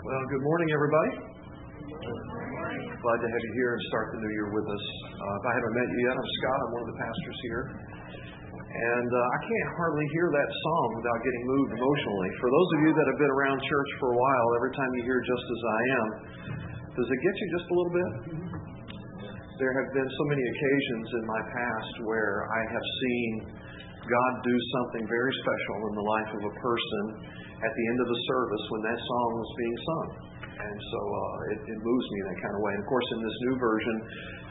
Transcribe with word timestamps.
Well, 0.00 0.24
good 0.32 0.40
morning, 0.40 0.72
everybody. 0.72 1.12
Glad 1.92 3.18
to 3.20 3.28
have 3.28 3.42
you 3.44 3.52
here 3.52 3.76
and 3.76 3.82
start 3.92 4.16
the 4.16 4.20
new 4.24 4.32
year 4.32 4.48
with 4.48 4.64
us. 4.64 4.84
Uh, 5.12 5.34
if 5.36 5.44
I 5.44 5.52
haven't 5.60 5.74
met 5.76 5.88
you 5.92 6.00
yet, 6.08 6.16
I'm 6.16 6.30
Scott. 6.40 6.56
I'm 6.56 6.72
one 6.72 6.82
of 6.88 6.90
the 6.96 6.98
pastors 7.04 7.38
here. 7.44 7.62
And 8.64 9.10
uh, 9.12 9.20
I 9.20 9.38
can't 9.44 9.70
hardly 9.76 10.08
hear 10.16 10.32
that 10.32 10.50
song 10.56 10.86
without 11.04 11.20
getting 11.20 11.44
moved 11.44 11.70
emotionally. 11.76 12.30
For 12.40 12.48
those 12.48 12.68
of 12.72 12.78
you 12.88 12.90
that 12.96 13.06
have 13.12 13.20
been 13.20 13.28
around 13.28 13.60
church 13.60 13.90
for 14.00 14.08
a 14.16 14.16
while, 14.16 14.48
every 14.56 14.72
time 14.72 14.88
you 14.96 15.02
hear 15.04 15.20
Just 15.20 15.44
As 15.44 15.62
I 15.68 15.80
Am, 15.84 16.08
does 16.96 17.08
it 17.12 17.18
get 17.20 17.34
you 17.36 17.46
just 17.60 17.66
a 17.68 17.74
little 17.76 17.94
bit? 18.00 18.10
There 19.60 19.72
have 19.84 19.88
been 19.92 20.08
so 20.08 20.24
many 20.32 20.44
occasions 20.48 21.06
in 21.12 21.24
my 21.28 21.42
past 21.44 21.92
where 22.08 22.48
I 22.48 22.60
have 22.72 22.86
seen 23.04 23.30
God 24.00 24.32
do 24.48 24.56
something 24.80 25.04
very 25.04 25.32
special 25.44 25.76
in 25.92 25.94
the 26.00 26.06
life 26.08 26.30
of 26.40 26.42
a 26.48 26.54
person 26.56 27.04
at 27.60 27.72
the 27.76 27.84
end 27.92 27.98
of 28.00 28.08
the 28.08 28.20
service 28.24 28.64
when 28.72 28.82
that 28.88 29.00
song 29.00 29.28
was 29.36 29.50
being 29.60 29.76
sung. 29.84 30.08
And 30.60 30.76
so 30.76 31.00
uh, 31.00 31.52
it, 31.56 31.60
it 31.72 31.78
moves 31.80 32.06
me 32.12 32.16
in 32.20 32.26
that 32.32 32.40
kind 32.44 32.54
of 32.56 32.60
way. 32.60 32.72
And 32.76 32.82
of 32.84 32.88
course, 32.88 33.08
in 33.16 33.20
this 33.24 33.36
new 33.48 33.56
version, 33.56 33.96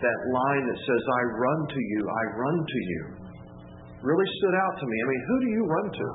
that 0.01 0.19
line 0.33 0.63
that 0.65 0.79
says, 0.81 1.01
I 1.05 1.21
run 1.37 1.59
to 1.69 1.81
you, 1.81 2.01
I 2.05 2.23
run 2.33 2.57
to 2.65 2.79
you, 2.81 3.01
really 4.01 4.29
stood 4.41 4.55
out 4.57 4.73
to 4.81 4.85
me. 4.89 4.95
I 4.97 5.05
mean, 5.05 5.23
who 5.25 5.37
do 5.41 5.49
you 5.53 5.63
run 5.69 5.87
to? 5.93 6.07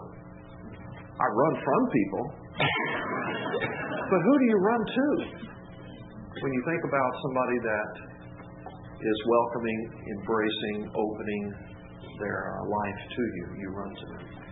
I 1.15 1.27
run 1.31 1.55
from 1.63 1.81
people. 1.95 2.25
but 4.11 4.21
who 4.23 4.35
do 4.39 4.47
you 4.51 4.59
run 4.59 4.83
to? 4.83 5.07
When 6.43 6.51
you 6.51 6.63
think 6.67 6.83
about 6.83 7.11
somebody 7.23 7.59
that 7.63 7.91
is 8.99 9.19
welcoming, 9.31 9.81
embracing, 10.19 10.79
opening 10.91 11.45
their 12.19 12.59
uh, 12.59 12.67
life 12.67 13.01
to 13.15 13.23
you, 13.23 13.47
you 13.63 13.69
run 13.71 13.91
to 13.95 14.07
them. 14.11 14.44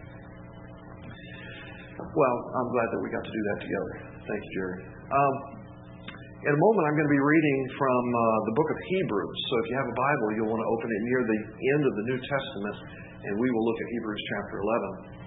Well, 2.01 2.37
I'm 2.57 2.69
glad 2.73 2.89
that 2.89 3.01
we 3.05 3.09
got 3.13 3.25
to 3.25 3.33
do 3.33 3.43
that 3.53 3.59
together. 3.61 3.93
Thank 4.25 4.41
you, 4.41 4.53
Jerry. 4.57 4.79
Um, 5.13 5.35
in 6.43 6.53
a 6.57 6.61
moment, 6.61 6.83
I'm 6.89 6.97
going 6.97 7.07
to 7.07 7.15
be 7.15 7.23
reading 7.23 7.59
from 7.77 8.03
uh, 8.11 8.21
the 8.49 8.55
book 8.57 8.69
of 8.73 8.79
Hebrews. 8.81 9.39
So 9.47 9.53
if 9.63 9.67
you 9.71 9.75
have 9.77 9.89
a 9.93 9.97
Bible, 9.97 10.27
you'll 10.35 10.51
want 10.51 10.63
to 10.65 10.71
open 10.73 10.89
it 10.89 11.03
near 11.07 11.21
the 11.23 11.41
end 11.45 11.83
of 11.87 11.95
the 11.95 12.05
New 12.09 12.21
Testament, 12.25 12.77
and 13.29 13.33
we 13.37 13.47
will 13.53 13.65
look 13.69 13.79
at 13.79 13.89
Hebrews 13.93 14.23
chapter 14.27 14.57
11. 14.59 15.23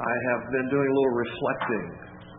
I 0.00 0.14
have 0.32 0.42
been 0.52 0.68
doing 0.74 0.88
a 0.90 0.94
little 0.96 1.16
reflecting. 1.16 1.86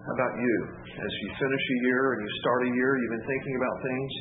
How 0.02 0.14
about 0.18 0.34
you? 0.34 0.56
As 0.92 1.12
you 1.23 1.28
finish 1.40 1.64
a 1.72 1.78
year 1.88 2.03
and 2.18 2.20
you 2.25 2.31
start 2.42 2.59
a 2.68 2.72
year, 2.73 2.92
you've 3.00 3.16
been 3.16 3.30
thinking 3.31 3.56
about 3.56 3.75
things. 3.80 4.12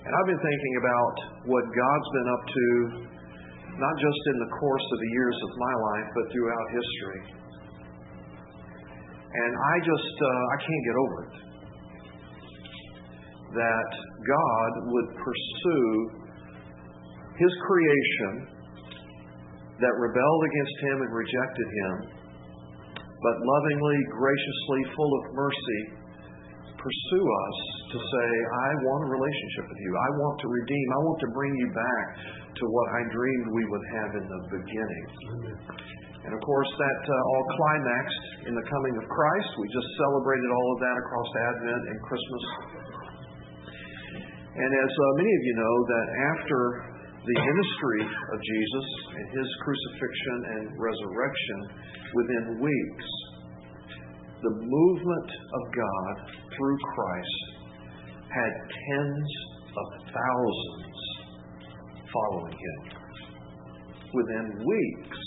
And 0.00 0.10
I've 0.16 0.28
been 0.32 0.42
thinking 0.42 0.74
about 0.80 1.14
what 1.50 1.64
God's 1.66 2.08
been 2.14 2.28
up 2.30 2.42
to 2.48 2.66
not 3.78 3.94
just 4.00 4.22
in 4.34 4.36
the 4.42 4.50
course 4.58 4.86
of 4.92 4.98
the 4.98 5.10
years 5.14 5.38
of 5.44 5.50
my 5.58 5.74
life, 5.74 6.08
but 6.14 6.24
throughout 6.32 6.66
history. 6.72 7.22
And 9.30 9.52
I 9.54 9.74
just, 9.86 10.14
uh, 10.18 10.26
I 10.26 10.56
can't 10.58 10.84
get 10.86 10.96
over 10.98 11.16
it. 11.22 11.34
That 13.50 13.90
God 14.26 14.70
would 14.90 15.08
pursue 15.22 15.88
His 17.38 17.52
creation 17.66 18.32
that 19.78 19.94
rebelled 19.96 20.42
against 20.50 20.76
Him 20.82 20.96
and 21.02 21.12
rejected 21.14 21.68
Him, 21.70 21.94
but 23.22 23.34
lovingly, 23.38 23.98
graciously, 24.10 24.80
full 24.96 25.12
of 25.20 25.22
mercy, 25.34 25.80
pursue 26.80 27.26
us 27.26 27.58
to 27.92 27.98
say, 28.00 28.28
I 28.40 28.68
want 28.88 29.04
a 29.04 29.10
relationship 29.12 29.68
with 29.68 29.80
you. 29.84 29.92
I 29.92 30.10
want 30.16 30.36
to 30.40 30.48
redeem. 30.48 30.86
I 30.96 31.00
want 31.04 31.18
to 31.20 31.30
bring 31.36 31.52
you 31.52 31.68
back 31.76 32.06
to 32.56 32.64
what 32.66 32.88
I 32.96 33.00
dreamed 33.12 33.46
we 33.54 33.64
would 33.64 33.86
have 34.00 34.10
in 34.18 34.26
the 34.26 34.40
beginning. 34.50 35.06
And 36.20 36.32
of 36.36 36.40
course, 36.44 36.68
that 36.68 37.00
uh, 37.08 37.30
all 37.32 37.44
climaxed 37.56 38.24
in 38.44 38.52
the 38.52 38.66
coming 38.68 38.94
of 39.00 39.04
Christ. 39.08 39.50
We 39.56 39.66
just 39.72 39.90
celebrated 39.96 40.50
all 40.52 40.68
of 40.76 40.78
that 40.84 40.96
across 41.00 41.30
Advent 41.48 41.82
and 41.88 41.98
Christmas. 42.04 42.44
And 44.50 44.70
as 44.84 44.92
uh, 44.92 45.04
many 45.16 45.32
of 45.32 45.42
you 45.48 45.54
know, 45.56 45.74
that 45.88 46.08
after 46.36 46.60
the 47.24 47.36
ministry 47.40 48.02
of 48.04 48.38
Jesus 48.40 48.86
and 49.16 49.26
his 49.32 49.48
crucifixion 49.64 50.38
and 50.60 50.64
resurrection, 50.76 51.58
within 52.12 52.44
weeks, 52.60 53.08
the 54.42 54.54
movement 54.60 55.30
of 55.30 55.62
God 55.72 56.14
through 56.52 56.78
Christ 56.96 57.42
had 58.28 58.52
tens 58.66 59.30
of 59.72 59.86
thousands 60.10 60.89
following 62.12 62.56
him. 62.58 62.80
Within 64.10 64.46
weeks 64.58 65.20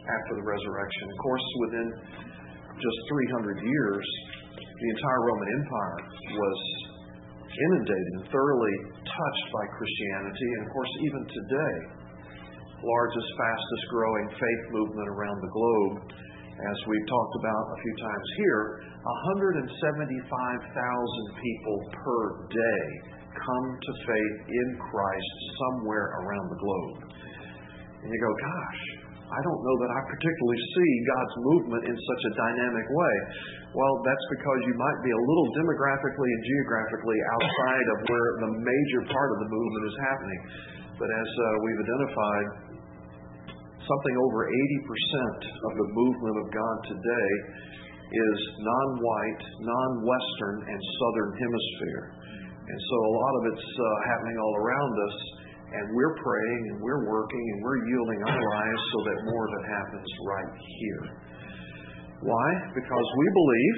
after 0.00 0.32
the 0.40 0.44
resurrection, 0.44 1.04
of 1.12 1.18
course, 1.20 1.46
within 1.68 1.88
just 2.80 2.98
300 3.44 3.60
years, 3.60 4.06
the 4.56 4.88
entire 4.96 5.20
Roman 5.28 5.48
Empire 5.60 6.00
was 6.32 6.60
inundated 7.52 8.12
and 8.16 8.24
thoroughly 8.32 8.76
touched 9.04 9.48
by 9.52 9.64
Christianity. 9.76 10.48
And 10.56 10.62
of 10.64 10.70
course, 10.72 10.92
even 11.04 11.22
today, 11.28 11.76
largest, 12.80 13.28
fastest 13.36 13.84
growing 13.92 14.26
faith 14.32 14.64
movement 14.72 15.08
around 15.12 15.38
the 15.44 15.52
globe 15.52 15.96
as 16.60 16.76
we've 16.84 17.08
talked 17.08 17.36
about 17.40 17.64
a 17.72 17.78
few 17.80 17.94
times 18.04 18.28
here, 18.36 18.64
175,000 19.00 19.72
people 21.40 21.76
per 21.88 22.20
day 22.52 22.84
come 23.34 23.66
to 23.78 23.92
faith 24.06 24.38
in 24.50 24.68
Christ 24.78 25.36
somewhere 25.58 26.14
around 26.24 26.46
the 26.50 26.60
globe. 26.60 26.96
And 28.00 28.08
you 28.08 28.18
go, 28.18 28.32
gosh, 28.32 28.82
I 29.30 29.40
don't 29.46 29.62
know 29.62 29.76
that 29.86 29.90
I 29.94 30.00
particularly 30.10 30.58
see 30.74 30.90
God's 31.06 31.36
movement 31.38 31.82
in 31.86 31.94
such 31.94 32.22
a 32.26 32.32
dynamic 32.34 32.86
way. 32.90 33.14
Well, 33.70 33.94
that's 34.02 34.26
because 34.34 34.60
you 34.66 34.74
might 34.74 35.00
be 35.06 35.12
a 35.14 35.22
little 35.22 35.48
demographically 35.54 36.30
and 36.34 36.42
geographically 36.42 37.18
outside 37.38 37.86
of 37.94 37.98
where 38.10 38.30
the 38.42 38.50
major 38.58 39.02
part 39.06 39.30
of 39.30 39.38
the 39.46 39.48
movement 39.54 39.84
is 39.86 39.96
happening. 40.10 40.40
But 40.98 41.08
as 41.14 41.28
uh, 41.30 41.46
we've 41.62 41.80
identified, 41.86 42.46
something 43.86 44.16
over 44.18 44.40
80% 44.50 45.38
of 45.46 45.72
the 45.78 45.88
movement 45.94 46.36
of 46.42 46.46
God 46.50 46.76
today 46.90 47.30
is 48.10 48.38
non 48.58 48.88
white, 48.98 49.42
non 49.62 49.90
Western, 50.02 50.56
and 50.66 50.80
Southern 50.98 51.30
Hemisphere. 51.38 52.04
And 52.70 52.78
so 52.86 52.96
a 53.02 53.12
lot 53.18 53.34
of 53.34 53.42
it's 53.50 53.66
uh, 53.66 53.86
happening 54.14 54.36
all 54.38 54.54
around 54.62 54.92
us, 54.94 55.16
and 55.74 55.84
we're 55.90 56.14
praying 56.22 56.62
and 56.70 56.76
we're 56.78 57.02
working 57.10 57.44
and 57.54 57.58
we're 57.66 57.80
yielding 57.82 58.20
our 58.30 58.42
lives 58.42 58.82
so 58.94 58.98
that 59.10 59.16
more 59.26 59.44
of 59.46 59.52
it 59.58 59.64
happens 59.74 60.08
right 60.22 60.52
here. 60.78 61.04
Why? 62.22 62.48
Because 62.78 63.06
we 63.18 63.26
believe 63.34 63.76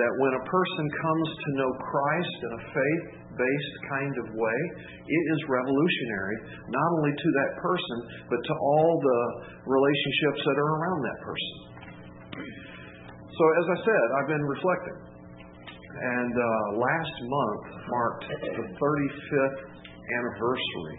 that 0.00 0.12
when 0.24 0.32
a 0.40 0.44
person 0.48 0.84
comes 0.88 1.28
to 1.36 1.48
know 1.60 1.70
Christ 1.84 2.36
in 2.40 2.50
a 2.56 2.62
faith 2.72 3.04
based 3.36 3.76
kind 3.92 4.14
of 4.24 4.26
way, 4.36 4.60
it 5.04 5.24
is 5.36 5.40
revolutionary, 5.48 6.36
not 6.68 6.88
only 7.00 7.12
to 7.12 7.28
that 7.44 7.50
person, 7.60 7.98
but 8.28 8.40
to 8.40 8.54
all 8.56 8.92
the 9.00 9.20
relationships 9.68 10.40
that 10.48 10.56
are 10.56 10.70
around 10.80 11.00
that 11.04 11.18
person. 11.24 11.54
So, 13.32 13.44
as 13.64 13.66
I 13.72 13.78
said, 13.84 14.06
I've 14.20 14.30
been 14.30 14.44
reflecting. 14.44 15.09
And 15.90 16.32
uh, 16.32 16.46
last 16.78 17.16
month 17.26 17.64
marked 17.90 18.24
the 18.30 18.66
35th 18.78 19.60
anniversary 20.22 20.98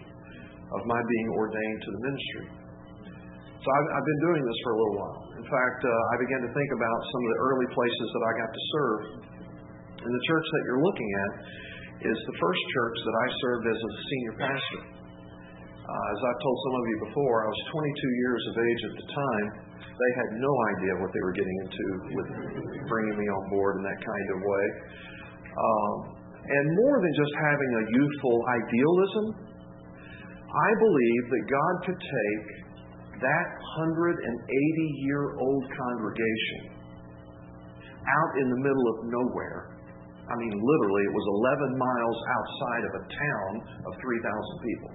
of 0.72 0.80
my 0.84 1.00
being 1.00 1.28
ordained 1.36 1.80
to 1.80 1.90
the 1.92 2.00
ministry. 2.04 2.46
So 3.62 3.68
I've, 3.70 3.88
I've 3.94 4.06
been 4.06 4.22
doing 4.26 4.42
this 4.42 4.58
for 4.66 4.70
a 4.74 4.78
little 4.78 4.96
while. 4.98 5.20
In 5.38 5.46
fact, 5.46 5.80
uh, 5.86 5.88
I 5.88 6.14
began 6.18 6.40
to 6.44 6.50
think 6.50 6.70
about 6.74 6.98
some 7.08 7.22
of 7.22 7.30
the 7.30 7.40
early 7.46 7.68
places 7.72 8.06
that 8.10 8.24
I 8.26 8.32
got 8.36 8.50
to 8.50 8.62
serve. 8.74 9.02
And 10.02 10.10
the 10.10 10.24
church 10.26 10.46
that 10.50 10.62
you're 10.66 10.82
looking 10.82 11.10
at 11.14 11.32
is 12.10 12.18
the 12.26 12.36
first 12.42 12.62
church 12.74 12.96
that 13.06 13.16
I 13.16 13.26
served 13.38 13.64
as 13.70 13.78
a 13.78 13.92
senior 14.10 14.34
pastor. 14.34 14.82
Uh, 15.82 16.12
as 16.14 16.18
I've 16.26 16.40
told 16.42 16.58
some 16.66 16.74
of 16.74 16.84
you 16.90 16.98
before, 17.10 17.36
I 17.42 17.48
was 17.50 17.62
22 17.70 18.22
years 18.22 18.42
of 18.50 18.54
age 18.58 18.82
at 18.82 18.94
the 18.98 19.06
time. 19.14 19.48
They 19.92 20.12
had 20.16 20.30
no 20.40 20.52
idea 20.76 20.92
what 20.98 21.10
they 21.12 21.22
were 21.22 21.36
getting 21.36 21.58
into 21.62 21.86
with 22.16 22.28
bringing 22.88 23.16
me 23.16 23.26
on 23.28 23.42
board 23.52 23.76
in 23.78 23.82
that 23.84 24.00
kind 24.00 24.28
of 24.32 24.38
way. 24.40 24.66
Um, 25.52 25.94
and 26.42 26.64
more 26.74 26.96
than 26.98 27.12
just 27.14 27.34
having 27.38 27.70
a 27.76 27.84
youthful 27.92 28.36
idealism, 28.50 29.24
I 30.48 30.70
believe 30.80 31.22
that 31.28 31.42
God 31.48 31.74
could 31.86 32.00
take 32.00 32.46
that 33.20 33.48
180 33.78 34.20
year 35.06 35.36
old 35.38 35.64
congregation 35.70 36.74
out 38.02 38.32
in 38.42 38.50
the 38.50 38.60
middle 38.60 38.86
of 38.92 38.96
nowhere 39.06 39.72
I 40.30 40.34
mean, 40.38 40.54
literally, 40.54 41.02
it 41.02 41.14
was 41.18 41.26
11 41.60 41.82
miles 41.82 42.18
outside 42.30 42.82
of 42.86 42.92
a 42.94 43.04
town 43.10 43.52
of 43.84 43.92
3,000 43.98 44.22
people. 44.64 44.90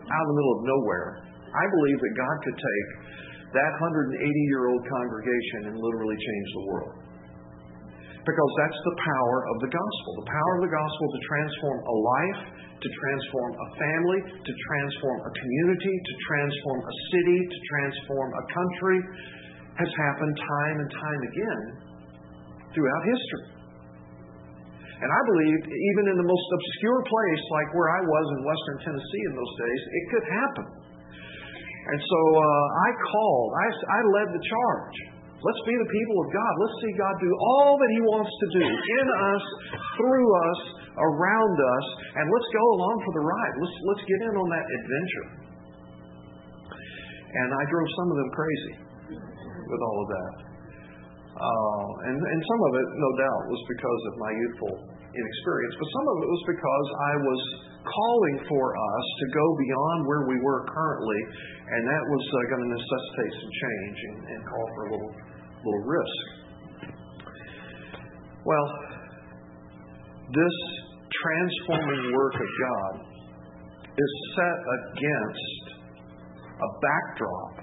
Out 0.00 0.24
in 0.24 0.28
the 0.32 0.36
middle 0.40 0.54
of 0.58 0.62
nowhere. 0.64 1.08
I 1.54 1.64
believe 1.70 1.98
that 2.02 2.14
God 2.16 2.36
could 2.42 2.58
take 2.58 2.88
that 3.54 3.72
180 3.78 4.18
year 4.50 4.66
old 4.70 4.82
congregation 4.86 5.70
and 5.70 5.74
literally 5.78 6.18
change 6.18 6.48
the 6.58 6.64
world. 6.68 6.94
Because 8.24 8.52
that's 8.56 8.80
the 8.88 8.96
power 9.04 9.38
of 9.52 9.56
the 9.60 9.70
gospel. 9.70 10.10
The 10.24 10.30
power 10.32 10.52
of 10.56 10.62
the 10.64 10.72
gospel 10.72 11.06
to 11.12 11.20
transform 11.28 11.78
a 11.84 11.96
life, 11.96 12.40
to 12.80 12.88
transform 12.88 13.50
a 13.52 13.68
family, 13.76 14.20
to 14.32 14.52
transform 14.64 15.18
a 15.28 15.32
community, 15.36 15.94
to 15.94 16.14
transform 16.24 16.80
a 16.80 16.94
city, 17.12 17.38
to 17.52 17.58
transform 17.68 18.28
a 18.32 18.44
country. 18.48 18.98
has 19.74 19.90
happened 19.90 20.34
time 20.38 20.76
and 20.86 20.90
time 20.94 21.20
again 21.34 21.62
throughout 22.72 23.02
history. 23.10 23.54
And 25.02 25.10
I 25.10 25.20
believe 25.34 25.58
even 25.66 26.04
in 26.14 26.16
the 26.16 26.24
most 26.24 26.46
obscure 26.54 27.02
place 27.04 27.42
like 27.50 27.68
where 27.74 27.90
I 27.90 28.00
was 28.06 28.26
in 28.38 28.38
western 28.46 28.78
Tennessee 28.88 29.24
in 29.28 29.34
those 29.34 29.54
days, 29.58 29.82
it 29.84 30.04
could 30.14 30.26
happen. 30.30 30.66
And 31.84 32.00
so 32.00 32.20
uh, 32.40 32.66
I 32.80 32.88
called, 32.96 33.50
I, 33.52 33.66
I 33.68 34.00
led 34.16 34.28
the 34.32 34.42
charge. 34.42 34.96
Let's 35.44 35.62
be 35.68 35.76
the 35.76 35.90
people 35.92 36.16
of 36.24 36.28
God. 36.32 36.52
Let's 36.56 36.76
see 36.80 36.92
God 36.96 37.14
do 37.20 37.28
all 37.28 37.76
that 37.76 37.90
He 37.92 38.00
wants 38.08 38.32
to 38.32 38.46
do 38.56 38.64
in 38.64 39.06
us, 39.12 39.44
through 40.00 40.28
us, 40.48 40.60
around 40.96 41.56
us, 41.60 41.86
and 42.16 42.24
let's 42.32 42.48
go 42.48 42.64
along 42.80 42.96
for 43.04 43.12
the 43.12 43.24
ride. 43.28 43.54
Let's, 43.60 43.76
let's 43.92 44.04
get 44.08 44.18
in 44.24 44.34
on 44.40 44.48
that 44.48 44.64
adventure. 44.64 45.26
And 47.44 47.48
I 47.52 47.62
drove 47.68 47.88
some 47.92 48.08
of 48.08 48.16
them 48.16 48.30
crazy 48.32 48.74
with 49.68 49.80
all 49.84 49.98
of 50.00 50.08
that. 50.08 50.32
Uh, 51.34 51.86
and, 52.08 52.16
and 52.16 52.40
some 52.40 52.60
of 52.70 52.72
it, 52.78 52.88
no 52.94 53.10
doubt, 53.20 53.42
was 53.50 53.62
because 53.68 54.02
of 54.08 54.14
my 54.22 54.32
youthful 54.32 54.74
inexperience, 55.12 55.74
but 55.76 55.88
some 55.92 56.06
of 56.08 56.16
it 56.24 56.28
was 56.30 56.42
because 56.46 56.86
I 56.94 57.14
was 57.20 57.40
calling 57.84 58.36
for 58.48 58.66
us 58.72 59.06
to 59.20 59.26
go 59.32 59.46
beyond 59.60 59.98
where 60.08 60.24
we 60.28 60.40
were 60.40 60.64
currently, 60.64 61.20
and 61.68 61.80
that 61.84 62.04
was 62.08 62.24
uh, 62.24 62.36
going 62.48 62.62
to 62.64 62.70
necessitate 62.72 63.32
some 63.40 63.52
change 63.52 63.98
and, 64.08 64.18
and 64.32 64.40
call 64.48 64.66
for 64.74 64.82
a 64.84 64.90
little, 64.92 65.12
little 65.64 65.84
risk. 65.84 66.24
Well, 68.44 68.68
this 70.32 70.56
transforming 71.12 72.12
work 72.12 72.34
of 72.34 72.50
God 72.60 72.94
is 73.96 74.12
set 74.36 74.58
against 74.80 75.64
a 76.56 76.68
backdrop 76.80 77.54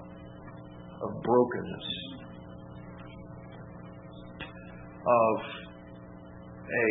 of 1.01 1.09
brokenness, 1.23 1.89
of 5.01 5.37
a 6.69 6.89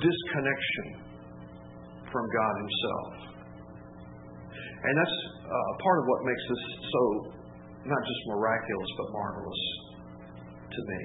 disconnection 0.00 1.01
from 2.12 2.24
God 2.28 2.54
Himself. 2.60 3.32
And 4.82 4.92
that's 4.98 5.16
uh, 5.42 5.72
part 5.80 5.96
of 5.98 6.04
what 6.06 6.20
makes 6.28 6.44
this 6.46 6.62
so 6.92 7.02
not 7.82 8.02
just 8.06 8.22
miraculous, 8.30 8.90
but 8.98 9.06
marvelous 9.10 9.62
to 10.70 10.80
me. 10.86 11.02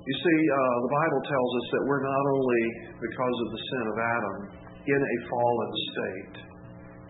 You 0.00 0.16
see, 0.16 0.40
uh, 0.48 0.76
the 0.80 0.92
Bible 0.96 1.22
tells 1.28 1.50
us 1.60 1.66
that 1.76 1.82
we're 1.84 2.02
not 2.02 2.24
only, 2.32 2.62
because 2.96 3.36
of 3.44 3.48
the 3.52 3.60
sin 3.60 3.84
of 3.84 3.96
Adam, 4.00 4.38
in 4.80 5.00
a 5.04 5.16
fallen 5.28 5.72
state, 5.92 6.36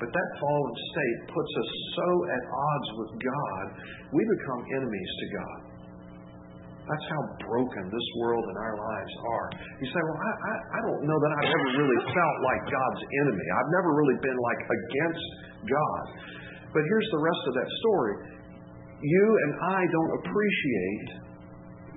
but 0.03 0.11
that 0.11 0.29
fallen 0.43 0.75
state 0.91 1.19
puts 1.31 1.53
us 1.55 1.71
so 1.95 2.09
at 2.35 2.43
odds 2.51 2.89
with 2.99 3.13
God, 3.23 3.65
we 4.11 4.23
become 4.27 4.61
enemies 4.75 5.13
to 5.23 5.27
God. 5.39 5.70
That's 6.91 7.07
how 7.07 7.23
broken 7.47 7.87
this 7.87 8.09
world 8.19 8.43
and 8.51 8.59
our 8.59 8.75
lives 8.75 9.15
are. 9.23 9.47
You 9.79 9.87
say, 9.95 10.01
well, 10.03 10.19
I, 10.19 10.33
I, 10.35 10.55
I 10.75 10.79
don't 10.91 11.03
know 11.07 11.19
that 11.23 11.31
I've 11.39 11.51
ever 11.55 11.69
really 11.79 12.01
felt 12.11 12.37
like 12.43 12.63
God's 12.67 13.03
enemy. 13.07 13.47
I've 13.47 13.73
never 13.79 13.91
really 13.95 14.19
been 14.19 14.35
like 14.35 14.61
against 14.67 15.27
God. 15.71 16.03
But 16.75 16.83
here's 16.83 17.09
the 17.15 17.23
rest 17.23 17.43
of 17.47 17.53
that 17.63 17.71
story. 17.79 18.15
You 19.07 19.27
and 19.47 19.53
I 19.71 19.81
don't 19.87 20.13
appreciate 20.19 21.09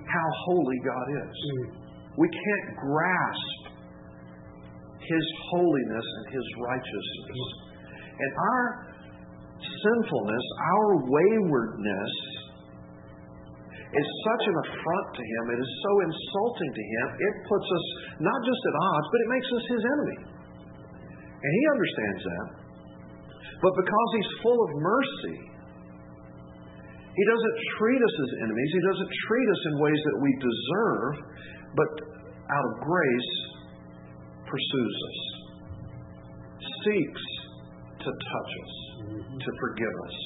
how 0.06 0.28
holy 0.46 0.78
God 0.86 1.06
is. 1.26 1.36
Mm. 1.42 1.66
We 2.14 2.28
can't 2.30 2.68
grasp 2.78 3.74
His 5.02 5.26
holiness 5.50 6.06
and 6.06 6.26
His 6.38 6.46
righteousness. 6.62 7.40
Mm. 7.42 7.64
And 8.14 8.30
our 8.38 8.64
sinfulness, 9.58 10.44
our 10.70 10.88
waywardness, 11.02 12.14
is 13.94 14.08
such 14.26 14.44
an 14.50 14.56
affront 14.66 15.06
to 15.14 15.22
Him. 15.22 15.42
It 15.54 15.60
is 15.62 15.70
so 15.86 15.92
insulting 16.02 16.70
to 16.74 16.84
Him. 16.84 17.06
It 17.14 17.34
puts 17.46 17.68
us 17.68 17.84
not 18.22 18.40
just 18.42 18.62
at 18.66 18.74
odds, 18.74 19.06
but 19.10 19.18
it 19.22 19.28
makes 19.30 19.48
us 19.54 19.64
His 19.70 19.82
enemy. 19.86 20.18
And 21.38 21.52
He 21.54 21.62
understands 21.70 22.22
that. 22.26 22.48
But 23.62 23.72
because 23.78 24.08
He's 24.18 24.32
full 24.42 24.58
of 24.58 24.70
mercy, 24.82 25.38
He 27.14 27.24
doesn't 27.30 27.56
treat 27.78 28.00
us 28.02 28.14
as 28.18 28.30
enemies. 28.42 28.70
He 28.74 28.82
doesn't 28.82 29.12
treat 29.30 29.48
us 29.48 29.62
in 29.70 29.72
ways 29.78 30.00
that 30.02 30.16
we 30.18 30.30
deserve, 30.42 31.12
but 31.78 31.90
out 32.50 32.64
of 32.66 32.74
grace, 32.82 33.32
pursues 34.44 34.96
us, 35.08 35.20
seeks 36.84 37.24
to 38.04 38.10
touch 38.10 38.52
us, 38.64 38.74
to 39.40 39.50
forgive 39.60 39.94
us, 40.04 40.16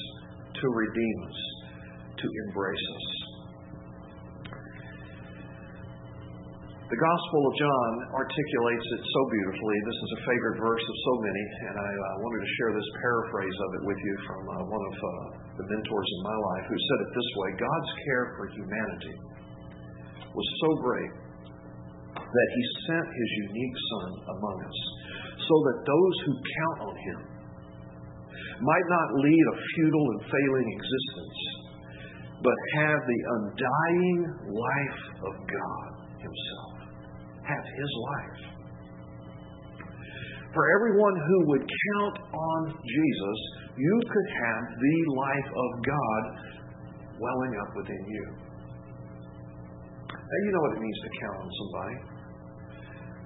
to 0.59 0.65
redeem 0.67 1.17
us, 1.23 1.39
to 2.19 2.27
embrace 2.47 2.87
us. 2.97 3.18
The 6.89 6.97
Gospel 6.97 7.41
of 7.45 7.53
John 7.53 7.91
articulates 8.17 8.87
it 8.97 9.03
so 9.05 9.21
beautifully. 9.29 9.77
This 9.85 9.99
is 10.09 10.11
a 10.17 10.21
favorite 10.25 10.57
verse 10.57 10.81
of 10.81 10.97
so 11.05 11.13
many, 11.21 11.45
and 11.69 11.75
I 11.77 11.91
uh, 11.93 12.05
wanted 12.17 12.41
to 12.41 12.51
share 12.57 12.71
this 12.73 12.89
paraphrase 12.97 13.57
of 13.61 13.69
it 13.77 13.83
with 13.85 13.99
you 14.01 14.15
from 14.25 14.41
uh, 14.49 14.53
one 14.73 14.83
of 14.89 14.95
uh, 14.97 15.11
the 15.61 15.65
mentors 15.69 16.09
in 16.17 16.21
my 16.25 16.33
life 16.33 16.65
who 16.65 16.79
said 16.81 16.99
it 17.05 17.09
this 17.13 17.29
way 17.37 17.49
God's 17.61 17.91
care 17.93 18.25
for 18.33 18.43
humanity 18.57 19.15
was 20.33 20.47
so 20.65 20.69
great 20.81 21.13
that 22.25 22.49
he 22.57 22.63
sent 22.89 23.05
his 23.05 23.29
unique 23.53 23.77
Son 23.93 24.09
among 24.41 24.57
us 24.65 24.79
so 25.45 25.55
that 25.69 25.77
those 25.85 26.15
who 26.25 26.33
count 26.41 26.77
on 26.89 26.95
him 27.05 27.19
might 28.65 28.87
not 28.89 29.07
lead 29.21 29.45
a 29.45 29.57
futile 29.77 30.07
and 30.17 30.21
failing 30.25 30.67
existence, 30.73 31.39
but 32.41 32.57
have 32.81 32.97
the 32.97 33.21
undying 33.37 34.19
life 34.57 35.01
of 35.21 35.33
God 35.37 35.89
himself 36.17 36.68
have 37.49 37.65
his 37.65 37.91
life. 37.97 38.59
For 40.53 40.63
everyone 40.77 41.15
who 41.17 41.37
would 41.53 41.65
count 41.65 42.17
on 42.33 42.61
Jesus, 42.73 43.39
you 43.77 43.95
could 44.01 44.29
have 44.49 44.63
the 44.73 44.97
life 45.13 45.49
of 45.53 45.69
God 45.85 46.21
welling 47.21 47.53
up 47.61 47.71
within 47.77 48.03
you. 48.09 48.25
Now, 50.09 50.37
you 50.45 50.49
know 50.53 50.61
what 50.61 50.73
it 50.77 50.81
means 50.81 50.99
to 51.05 51.11
count 51.21 51.37
on 51.41 51.49
somebody. 51.49 51.97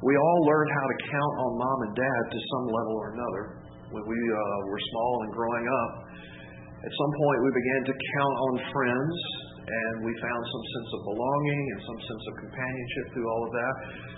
We 0.04 0.14
all 0.20 0.40
learned 0.52 0.72
how 0.76 0.88
to 0.92 0.98
count 1.08 1.34
on 1.40 1.52
mom 1.56 1.80
and 1.88 1.94
dad 1.96 2.22
to 2.28 2.40
some 2.40 2.66
level 2.68 2.96
or 3.00 3.08
another 3.16 3.44
when 3.96 4.04
we 4.04 4.20
uh, 4.20 4.58
were 4.68 4.82
small 4.92 5.14
and 5.24 5.32
growing 5.32 5.64
up. 5.64 5.92
At 6.84 6.92
some 6.92 7.12
point, 7.16 7.38
we 7.40 7.52
began 7.56 7.82
to 7.88 7.96
count 7.96 8.36
on 8.36 8.54
friends 8.68 9.16
and 9.64 9.94
we 10.04 10.12
found 10.20 10.42
some 10.44 10.66
sense 10.76 10.90
of 10.92 11.02
belonging 11.08 11.64
and 11.72 11.80
some 11.88 12.00
sense 12.04 12.24
of 12.28 12.34
companionship 12.44 13.06
through 13.16 13.28
all 13.32 13.44
of 13.48 13.52
that. 13.56 13.76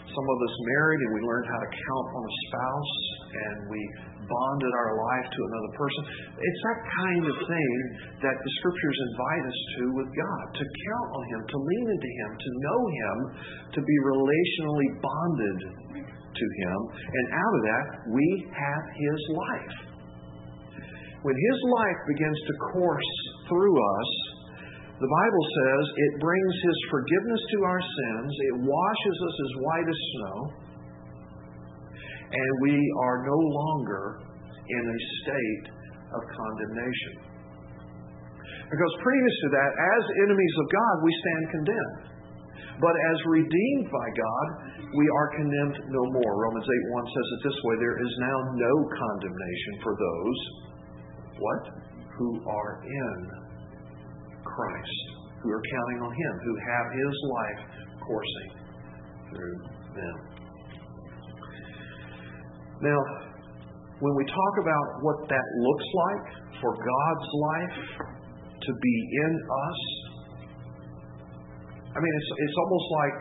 Some 0.10 0.28
of 0.28 0.38
us 0.42 0.56
married 0.66 1.02
and 1.06 1.12
we 1.14 1.22
learned 1.22 1.48
how 1.50 1.60
to 1.62 1.70
count 1.70 2.08
on 2.18 2.24
a 2.26 2.34
spouse 2.50 2.96
and 3.30 3.56
we 3.70 3.82
bonded 4.26 4.74
our 4.74 4.94
life 4.98 5.28
to 5.30 5.42
another 5.46 5.72
person. 5.78 6.02
It's 6.34 6.62
that 6.66 6.80
kind 6.82 7.24
of 7.30 7.36
thing 7.46 7.74
that 8.26 8.36
the 8.42 8.52
scriptures 8.62 8.98
invite 9.14 9.44
us 9.54 9.60
to 9.78 9.84
with 10.02 10.10
God 10.18 10.44
to 10.58 10.66
count 10.66 11.10
on 11.14 11.24
Him, 11.30 11.42
to 11.46 11.58
lean 11.62 11.88
into 11.94 12.10
Him, 12.10 12.30
to 12.34 12.50
know 12.66 12.82
Him, 12.90 13.18
to 13.78 13.80
be 13.86 13.98
relationally 14.02 14.90
bonded 14.98 15.60
to 16.02 16.46
Him. 16.66 16.78
And 17.06 17.26
out 17.38 17.54
of 17.54 17.62
that, 17.70 17.86
we 18.12 18.28
have 18.50 18.84
His 18.98 19.22
life. 19.30 19.78
When 21.22 21.38
His 21.38 21.60
life 21.74 22.00
begins 22.06 22.40
to 22.50 22.54
course 22.78 23.12
through 23.50 23.78
us, 23.78 24.12
the 24.96 25.12
Bible 25.12 25.44
says 25.44 25.84
it 25.92 26.14
brings 26.24 26.56
His 26.64 26.80
forgiveness 26.88 27.44
to 27.52 27.58
our 27.68 27.82
sins, 27.84 28.32
it 28.32 28.58
washes 28.64 29.18
us 29.28 29.36
as 29.44 29.52
white 29.60 29.90
as 29.92 30.00
snow, 30.16 30.38
and 32.32 32.52
we 32.64 32.80
are 33.04 33.28
no 33.28 33.36
longer 33.36 34.24
in 34.72 34.84
a 34.88 35.00
state 35.20 35.66
of 36.16 36.22
condemnation. 36.32 37.28
Because 38.72 38.94
previous 39.04 39.36
to 39.44 39.50
that, 39.52 39.72
as 39.76 40.04
enemies 40.26 40.56
of 40.64 40.68
God, 40.72 40.96
we 41.04 41.12
stand 41.12 41.44
condemned. 41.60 42.16
But 42.80 42.96
as 43.12 43.18
redeemed 43.28 43.88
by 43.92 44.08
God, 44.16 44.48
we 44.96 45.06
are 45.12 45.28
condemned 45.36 45.80
no 45.92 46.04
more. 46.08 46.32
Romans 46.40 46.64
8 46.64 46.92
1 46.92 47.04
says 47.04 47.28
it 47.36 47.42
this 47.52 47.60
way 47.68 47.76
there 47.84 48.00
is 48.00 48.14
now 48.20 48.38
no 48.64 48.74
condemnation 48.96 49.74
for 49.84 49.94
those, 49.96 50.40
what? 51.36 51.64
Who 52.16 52.30
are 52.48 52.80
in 52.84 53.45
Christ, 54.46 55.02
who 55.42 55.50
are 55.50 55.62
counting 55.62 56.00
on 56.06 56.12
Him, 56.14 56.34
who 56.46 56.56
have 56.62 56.86
His 56.94 57.16
life 57.34 57.62
coursing 58.06 58.52
through 59.34 59.58
them. 59.98 60.18
Now, 62.82 63.00
when 64.00 64.14
we 64.16 64.26
talk 64.28 64.54
about 64.62 64.86
what 65.02 65.18
that 65.30 65.48
looks 65.58 65.88
like 65.96 66.26
for 66.62 66.72
God's 66.76 67.30
life 67.34 67.78
to 68.62 68.72
be 68.72 68.96
in 69.26 69.34
us, 69.34 69.82
I 71.96 71.98
mean, 72.04 72.14
it's, 72.20 72.32
it's 72.44 72.58
almost 72.60 72.88
like 72.92 73.18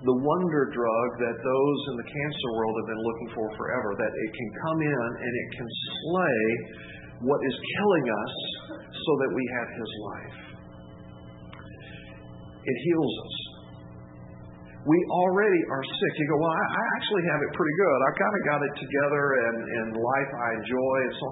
the 0.00 0.16
wonder 0.16 0.72
drug 0.72 1.08
that 1.20 1.36
those 1.36 1.80
in 1.92 1.94
the 2.00 2.08
cancer 2.08 2.48
world 2.56 2.72
have 2.80 2.88
been 2.88 3.04
looking 3.04 3.28
for 3.36 3.46
forever, 3.60 3.92
that 4.00 4.08
it 4.08 4.30
can 4.32 4.48
come 4.64 4.80
in 4.80 5.08
and 5.20 5.32
it 5.36 5.48
can 5.60 5.68
slay 5.68 6.40
what 7.28 7.40
is 7.44 7.52
killing 7.52 8.06
us 8.08 8.34
so 9.06 9.12
that 9.24 9.30
we 9.32 9.44
have 9.56 9.68
His 9.72 9.92
life. 10.04 10.38
It 12.60 12.76
heals 12.84 13.14
us. 13.24 13.36
We 14.80 14.96
already 15.12 15.60
are 15.68 15.84
sick. 15.84 16.12
You 16.16 16.26
go, 16.28 16.40
well, 16.40 16.56
I, 16.56 16.64
I 16.64 16.84
actually 16.96 17.24
have 17.28 17.40
it 17.44 17.50
pretty 17.52 17.76
good. 17.76 17.98
I've 18.00 18.18
kind 18.20 18.34
of 18.36 18.42
got 18.48 18.60
it 18.64 18.74
together, 18.80 19.24
and, 19.44 19.56
and 19.60 19.86
life 19.96 20.30
I 20.32 20.48
enjoy, 20.56 20.96
and 21.04 21.14
so 21.20 21.26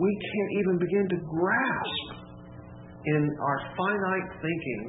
we 0.00 0.10
can't 0.12 0.52
even 0.64 0.76
begin 0.80 1.06
to 1.12 1.18
grasp 1.20 2.06
in 3.04 3.22
our 3.40 3.58
finite 3.76 4.28
thinking 4.40 4.82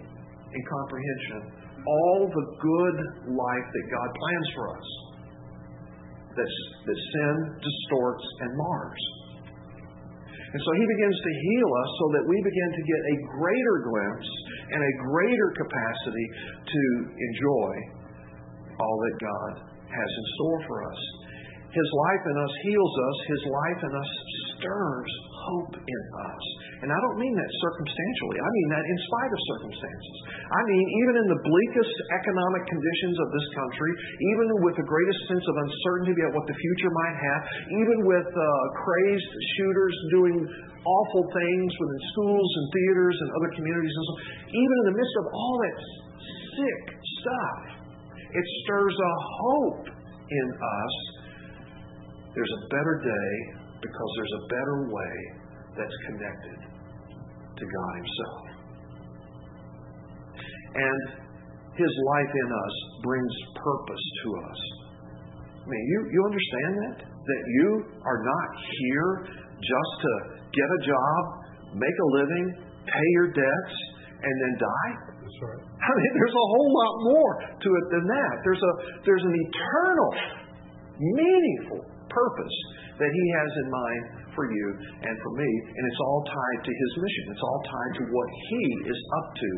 and 0.52 0.62
comprehension 0.68 1.62
all 1.88 2.30
the 2.30 2.46
good 2.62 2.98
life 3.34 3.68
that 3.74 3.86
God 3.90 4.10
plans 4.16 4.48
for 4.56 4.66
us 4.78 4.88
that, 6.36 6.52
that 6.86 7.00
sin 7.00 7.36
distorts 7.60 8.26
and 8.42 8.52
mars. 8.58 9.02
And 10.52 10.60
so 10.60 10.72
he 10.76 10.84
begins 10.84 11.16
to 11.16 11.32
heal 11.32 11.70
us 11.72 11.90
so 11.96 12.06
that 12.20 12.24
we 12.28 12.38
begin 12.44 12.70
to 12.76 12.84
get 12.84 13.02
a 13.08 13.16
greater 13.40 13.76
glimpse 13.88 14.30
and 14.76 14.82
a 14.84 14.94
greater 15.08 15.50
capacity 15.56 16.28
to 16.68 16.84
enjoy 17.08 17.72
all 18.76 18.98
that 19.08 19.16
God 19.24 19.52
has 19.88 20.10
in 20.12 20.26
store 20.36 20.60
for 20.68 20.78
us. 20.92 21.02
His 21.72 21.90
life 21.96 22.24
in 22.28 22.36
us 22.36 22.54
heals 22.68 22.96
us. 23.00 23.18
His 23.32 23.44
life 23.48 23.82
in 23.88 23.94
us 23.96 24.12
stirs 24.60 25.12
hope 25.48 25.76
in 25.80 26.04
us. 26.20 26.46
And 26.82 26.90
I 26.90 26.98
don't 26.98 27.20
mean 27.22 27.38
that 27.38 27.52
circumstantially. 27.62 28.38
I 28.42 28.50
mean 28.50 28.68
that 28.74 28.82
in 28.82 28.98
spite 29.06 29.30
of 29.30 29.40
circumstances. 29.54 30.16
I 30.50 30.62
mean, 30.66 30.86
even 31.06 31.14
in 31.22 31.28
the 31.30 31.40
bleakest 31.46 31.96
economic 32.10 32.64
conditions 32.66 33.22
of 33.22 33.28
this 33.30 33.48
country, 33.54 33.92
even 34.34 34.48
with 34.66 34.76
the 34.82 34.88
greatest 34.90 35.22
sense 35.30 35.46
of 35.46 35.56
uncertainty 35.62 36.18
about 36.18 36.42
what 36.42 36.46
the 36.50 36.58
future 36.58 36.90
might 37.06 37.18
have, 37.22 37.42
even 37.86 37.98
with 38.10 38.26
uh, 38.34 38.46
crazed 38.82 39.34
shooters 39.62 39.96
doing 40.10 40.36
awful 40.82 41.24
things 41.30 41.70
within 41.70 42.02
schools 42.18 42.50
and 42.50 42.66
theaters 42.74 43.14
and 43.14 43.30
other 43.38 43.52
communities 43.54 43.94
and 43.94 44.06
so 44.10 44.16
even 44.50 44.76
in 44.82 44.86
the 44.90 44.96
midst 44.98 45.16
of 45.22 45.26
all 45.30 45.56
that 45.62 45.78
sick 46.58 46.84
stuff, 47.22 47.62
it 48.34 48.46
stirs 48.66 48.98
a 48.98 49.14
hope 49.38 49.86
in 49.86 50.48
us. 50.50 50.96
There's 52.34 52.54
a 52.58 52.64
better 52.74 52.96
day 53.06 53.32
because 53.86 54.10
there's 54.18 54.36
a 54.42 54.46
better 54.50 54.78
way 54.90 55.16
that's 55.78 55.98
connected 56.10 56.71
to 57.62 57.66
God 57.70 57.94
Himself. 58.02 58.42
And 60.72 61.02
His 61.78 61.94
life 61.94 62.34
in 62.34 62.50
us 62.50 62.76
brings 63.06 63.34
purpose 63.62 64.06
to 64.26 64.28
us. 64.50 64.60
I 65.62 65.66
mean, 65.70 65.84
you, 65.94 66.00
you 66.10 66.22
understand 66.26 66.74
that? 66.82 66.98
That 67.06 67.44
you 67.62 67.68
are 68.02 68.22
not 68.26 68.50
here 68.58 69.10
just 69.62 69.94
to 70.02 70.14
get 70.50 70.66
a 70.66 70.82
job, 70.90 71.22
make 71.78 71.98
a 72.02 72.10
living, 72.18 72.46
pay 72.90 73.08
your 73.22 73.30
debts, 73.30 73.76
and 74.26 74.34
then 74.42 74.54
die? 74.58 74.92
That's 75.22 75.40
right. 75.46 75.64
I 75.86 75.92
mean, 75.94 76.12
there's 76.18 76.38
a 76.38 76.48
whole 76.58 76.72
lot 76.74 76.94
more 77.14 77.32
to 77.62 77.70
it 77.70 77.86
than 77.94 78.06
that. 78.10 78.34
There's 78.42 78.62
a 78.62 78.74
there's 79.06 79.26
an 79.26 79.36
eternal, 79.38 80.10
meaningful 80.98 81.82
purpose 82.10 82.58
that 83.02 83.12
He 83.12 83.26
has 83.42 83.52
in 83.66 83.68
mind 83.74 84.04
for 84.38 84.46
you 84.46 84.66
and 84.78 85.16
for 85.26 85.32
me, 85.34 85.50
and 85.50 85.84
it's 85.90 86.02
all 86.06 86.22
tied 86.30 86.62
to 86.62 86.72
His 86.72 86.92
mission. 87.02 87.24
It's 87.34 87.46
all 87.46 87.62
tied 87.66 87.94
to 87.98 88.04
what 88.14 88.30
He 88.30 88.64
is 88.94 89.00
up 89.18 89.28
to 89.34 89.52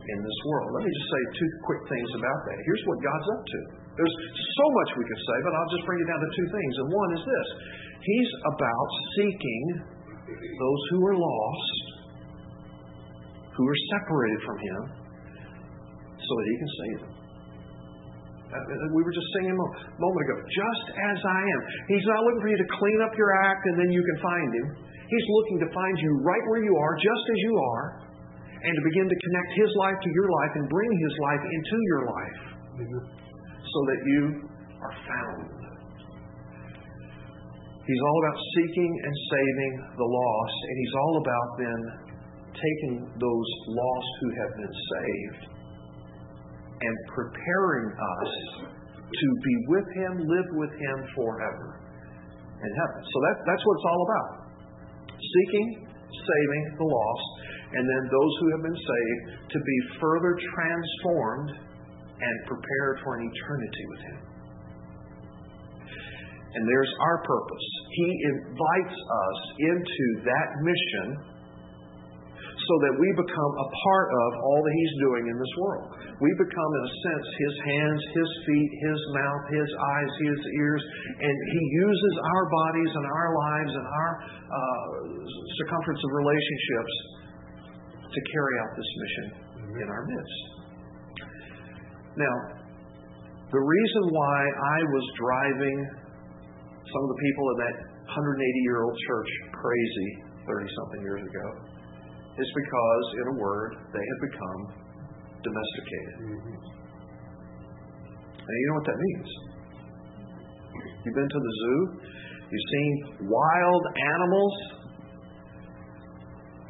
in 0.00 0.18
this 0.22 0.38
world. 0.46 0.68
Let 0.78 0.82
me 0.86 0.92
just 0.94 1.10
say 1.10 1.22
two 1.42 1.50
quick 1.66 1.82
things 1.90 2.10
about 2.14 2.40
that. 2.46 2.56
Here's 2.62 2.84
what 2.86 2.98
God's 3.02 3.28
up 3.34 3.42
to. 3.44 3.60
There's 3.98 4.16
so 4.32 4.66
much 4.80 4.88
we 4.96 5.04
could 5.04 5.22
say, 5.26 5.36
but 5.44 5.52
I'll 5.52 5.72
just 5.74 5.84
bring 5.84 6.00
it 6.00 6.08
down 6.08 6.20
to 6.22 6.30
two 6.32 6.48
things. 6.54 6.72
And 6.80 6.86
one 6.94 7.10
is 7.18 7.22
this 7.26 7.48
He's 8.00 8.30
about 8.48 8.88
seeking 9.18 9.64
those 10.30 10.82
who 10.94 11.00
are 11.04 11.18
lost, 11.18 11.76
who 13.58 13.64
are 13.66 13.80
separated 13.98 14.40
from 14.46 14.58
Him, 14.62 14.80
so 16.16 16.30
that 16.38 16.46
He 16.46 16.56
can 16.56 16.70
save 16.70 16.98
them. 17.04 17.19
We 18.50 19.00
were 19.06 19.14
just 19.14 19.30
singing 19.38 19.54
a 19.54 19.68
moment 20.02 20.22
ago. 20.26 20.36
Just 20.42 20.86
as 20.90 21.18
I 21.22 21.40
am. 21.46 21.60
He's 21.86 22.02
not 22.02 22.18
looking 22.26 22.42
for 22.42 22.50
you 22.50 22.58
to 22.58 22.68
clean 22.82 22.98
up 23.06 23.14
your 23.14 23.30
act 23.46 23.62
and 23.70 23.78
then 23.78 23.90
you 23.94 24.02
can 24.02 24.18
find 24.18 24.50
Him. 24.58 24.66
He's 25.06 25.28
looking 25.30 25.58
to 25.62 25.68
find 25.70 25.94
you 26.02 26.10
right 26.26 26.44
where 26.50 26.62
you 26.62 26.74
are, 26.74 26.94
just 26.98 27.24
as 27.30 27.38
you 27.46 27.54
are, 27.54 27.86
and 28.62 28.72
to 28.74 28.82
begin 28.90 29.06
to 29.06 29.18
connect 29.22 29.50
His 29.54 29.70
life 29.78 29.98
to 30.02 30.10
your 30.10 30.28
life 30.30 30.52
and 30.58 30.64
bring 30.66 30.90
His 30.98 31.14
life 31.30 31.44
into 31.46 31.76
your 31.94 32.02
life 32.10 32.40
so 33.62 33.78
that 33.86 34.00
you 34.06 34.22
are 34.82 34.94
found. 35.06 35.46
He's 37.86 38.02
all 38.06 38.18
about 38.22 38.38
seeking 38.54 38.92
and 39.02 39.14
saving 39.30 39.72
the 39.94 40.08
lost, 40.10 40.58
and 40.66 40.74
He's 40.78 40.94
all 40.94 41.14
about 41.22 41.48
then 41.58 41.80
taking 42.54 42.94
those 43.14 43.48
lost 43.66 44.10
who 44.22 44.28
have 44.42 44.52
been 44.58 44.74
saved 44.74 45.49
and 46.80 46.94
preparing 47.12 47.88
us 47.92 48.32
to 49.10 49.28
be 49.44 49.54
with 49.68 49.88
Him, 49.94 50.12
live 50.24 50.48
with 50.56 50.72
Him 50.72 50.96
forever 51.14 51.80
in 52.60 52.70
heaven. 52.76 53.00
So 53.04 53.16
that, 53.28 53.36
that's 53.44 53.62
what 53.64 53.74
it's 53.76 53.88
all 53.88 54.02
about 54.08 54.50
seeking, 55.20 55.86
saving 56.10 56.62
the 56.80 56.88
lost, 56.88 57.28
and 57.76 57.84
then 57.84 58.02
those 58.08 58.32
who 58.40 58.46
have 58.56 58.62
been 58.64 58.80
saved 58.80 59.24
to 59.52 59.58
be 59.60 59.78
further 60.00 60.32
transformed 60.56 61.50
and 62.20 62.34
prepared 62.48 63.00
for 63.04 63.16
an 63.16 63.22
eternity 63.28 63.84
with 63.88 64.00
Him. 64.00 64.18
And 66.50 66.62
there's 66.66 66.92
our 66.98 67.18
purpose. 67.22 67.66
He 67.94 68.08
invites 68.34 68.98
us 68.98 69.38
into 69.60 70.06
that 70.26 70.48
mission 70.66 71.06
so 72.70 72.78
that 72.86 72.94
we 73.02 73.08
become 73.18 73.52
a 73.58 73.68
part 73.82 74.08
of 74.14 74.30
all 74.46 74.60
that 74.62 74.74
He's 74.78 74.94
doing 75.02 75.26
in 75.26 75.36
this 75.42 75.54
world. 75.58 75.90
We 76.22 76.30
become, 76.38 76.70
in 76.78 76.82
a 76.86 76.94
sense, 77.02 77.26
His 77.26 77.54
hands, 77.66 78.00
His 78.14 78.30
feet, 78.46 78.70
His 78.78 79.00
mouth, 79.10 79.44
His 79.50 79.70
eyes, 79.74 80.12
His 80.22 80.40
ears, 80.54 80.82
and 81.18 81.34
He 81.50 81.62
uses 81.82 82.14
our 82.22 82.44
bodies 82.46 82.92
and 82.94 83.06
our 83.10 83.28
lives 83.34 83.72
and 83.74 83.86
our 83.90 84.12
uh, 84.22 84.86
circumference 85.66 85.98
of 85.98 86.10
relationships 86.14 86.94
to 88.06 88.20
carry 88.30 88.54
out 88.62 88.70
this 88.78 88.90
mission 89.02 89.26
in 89.82 89.86
our 89.90 90.04
midst. 90.06 90.38
Now, 92.22 92.36
the 93.50 93.62
reason 93.66 94.02
why 94.14 94.38
I 94.46 94.78
was 94.94 95.04
driving 95.18 95.78
some 96.86 97.02
of 97.02 97.10
the 97.10 97.20
people 97.26 97.44
in 97.50 97.56
that 97.66 97.76
180 98.14 98.38
year 98.62 98.86
old 98.86 98.94
church 98.94 99.30
crazy 99.58 100.10
30 100.46 100.70
something 100.70 101.02
years 101.02 101.22
ago 101.26 101.46
is 102.38 102.48
because, 102.54 103.04
in 103.18 103.26
a 103.34 103.36
word, 103.40 103.74
they 103.92 104.04
have 104.04 104.20
become 104.30 104.60
domesticated. 105.42 106.16
Mm-hmm. 106.30 106.80
You 108.50 108.66
know 108.66 108.76
what 108.82 108.86
that 108.90 108.98
means? 108.98 109.30
You've 111.04 111.14
been 111.14 111.28
to 111.30 111.40
the 111.40 111.54
zoo, 111.62 111.80
you've 112.50 112.68
seen 112.70 112.92
wild 113.30 113.82
animals 113.94 114.54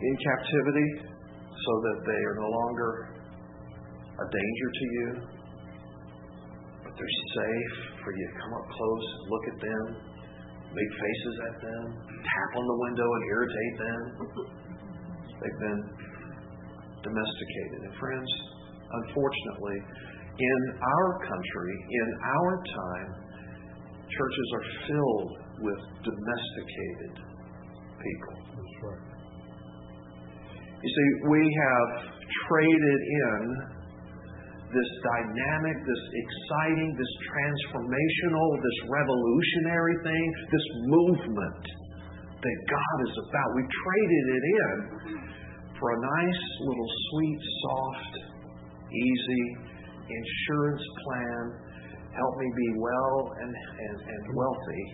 in 0.00 0.12
captivity 0.22 0.88
so 1.50 1.72
that 1.84 1.98
they 2.04 2.20
are 2.24 2.36
no 2.40 2.48
longer 2.48 3.08
a 4.20 4.26
danger 4.28 4.68
to 4.76 4.84
you, 4.92 5.08
but 6.84 6.92
they're 6.92 7.16
safe 7.36 7.74
for 8.04 8.12
you 8.12 8.24
to 8.28 8.34
come 8.44 8.52
up 8.60 8.66
close, 8.68 9.06
look 9.28 9.44
at 9.48 9.58
them, 9.60 9.84
make 10.72 10.90
faces 11.00 11.36
at 11.48 11.56
them, 11.64 11.84
tap 12.06 12.50
on 12.56 12.64
the 12.64 12.78
window 12.86 13.08
and 13.08 13.22
irritate 13.28 13.74
them. 13.80 14.00
They've 15.40 15.60
been 15.60 15.82
domesticated. 17.02 17.80
And 17.88 17.94
friends, 17.96 18.30
unfortunately, 18.92 19.78
in 20.40 20.60
our 20.80 21.08
country, 21.24 21.72
in 21.90 22.08
our 22.24 22.52
time, 22.60 23.10
churches 24.08 24.48
are 24.54 24.66
filled 24.88 25.32
with 25.60 25.80
domesticated 26.04 27.14
people. 28.00 28.36
That's 28.56 28.76
right. 28.84 29.10
You 30.80 30.88
see, 30.88 31.08
we 31.28 31.42
have 31.44 31.88
traded 32.48 33.00
in 33.28 33.40
this 34.72 34.90
dynamic, 35.02 35.76
this 35.84 36.04
exciting, 36.14 36.94
this 36.96 37.12
transformational, 37.28 38.48
this 38.62 38.78
revolutionary 38.88 39.96
thing, 40.04 40.26
this 40.52 40.66
movement 40.88 41.64
that 42.40 42.58
God 42.64 42.96
is 43.04 43.14
about. 43.28 43.48
We 43.56 43.64
traded 43.68 44.24
it 44.32 44.44
in 44.48 44.76
for 45.76 45.88
a 45.92 45.98
nice 46.00 46.42
little 46.64 46.90
sweet, 47.12 47.40
soft, 47.64 48.14
easy 48.92 49.44
insurance 50.10 50.84
plan, 51.04 51.42
help 52.12 52.34
me 52.36 52.48
be 52.52 52.68
well 52.76 53.16
and, 53.40 53.52
and, 53.54 53.96
and 54.02 54.22
wealthy 54.34 54.84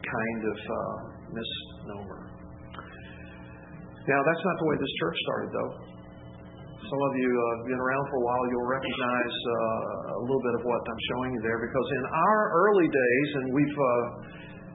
kind 0.00 0.40
of 0.46 0.58
uh, 0.62 0.96
misnomer. 1.34 2.22
Now, 4.06 4.20
that's 4.22 4.44
not 4.46 4.56
the 4.62 4.66
way 4.70 4.76
this 4.78 4.94
church 5.02 5.18
started, 5.26 5.50
though. 5.50 5.72
Some 6.86 7.02
of 7.02 7.12
you 7.18 7.26
uh, 7.26 7.44
have 7.58 7.66
been 7.66 7.82
around 7.82 8.04
for 8.06 8.16
a 8.22 8.24
while, 8.30 8.42
you'll 8.46 8.70
recognize 8.70 9.36
uh, 9.42 10.14
a 10.14 10.22
little 10.22 10.44
bit 10.46 10.54
of 10.54 10.62
what 10.62 10.78
I'm 10.86 11.02
showing 11.10 11.30
you 11.34 11.42
there 11.42 11.58
because 11.58 11.88
in 11.90 12.04
our 12.06 12.40
early 12.54 12.86
days, 12.86 13.28
and 13.42 13.46
we've, 13.50 13.74
uh, 13.74 14.04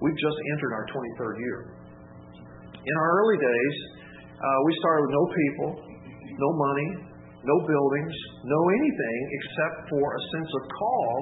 we've 0.03 0.19
just 0.19 0.35
entered 0.51 0.75
our 0.75 0.85
23rd 0.91 1.35
year, 1.39 1.59
In 2.81 2.93
our 2.97 3.11
early 3.21 3.37
days, 3.37 3.75
uh, 4.41 4.59
we 4.65 4.71
started 4.81 5.01
with 5.05 5.13
no 5.13 5.25
people, 5.29 5.69
no 6.33 6.49
money, 6.57 6.89
no 7.45 7.57
buildings, 7.69 8.15
no 8.41 8.59
anything 8.73 9.19
except 9.37 9.89
for 9.93 10.01
a 10.01 10.21
sense 10.33 10.49
of 10.49 10.61
call 10.65 11.13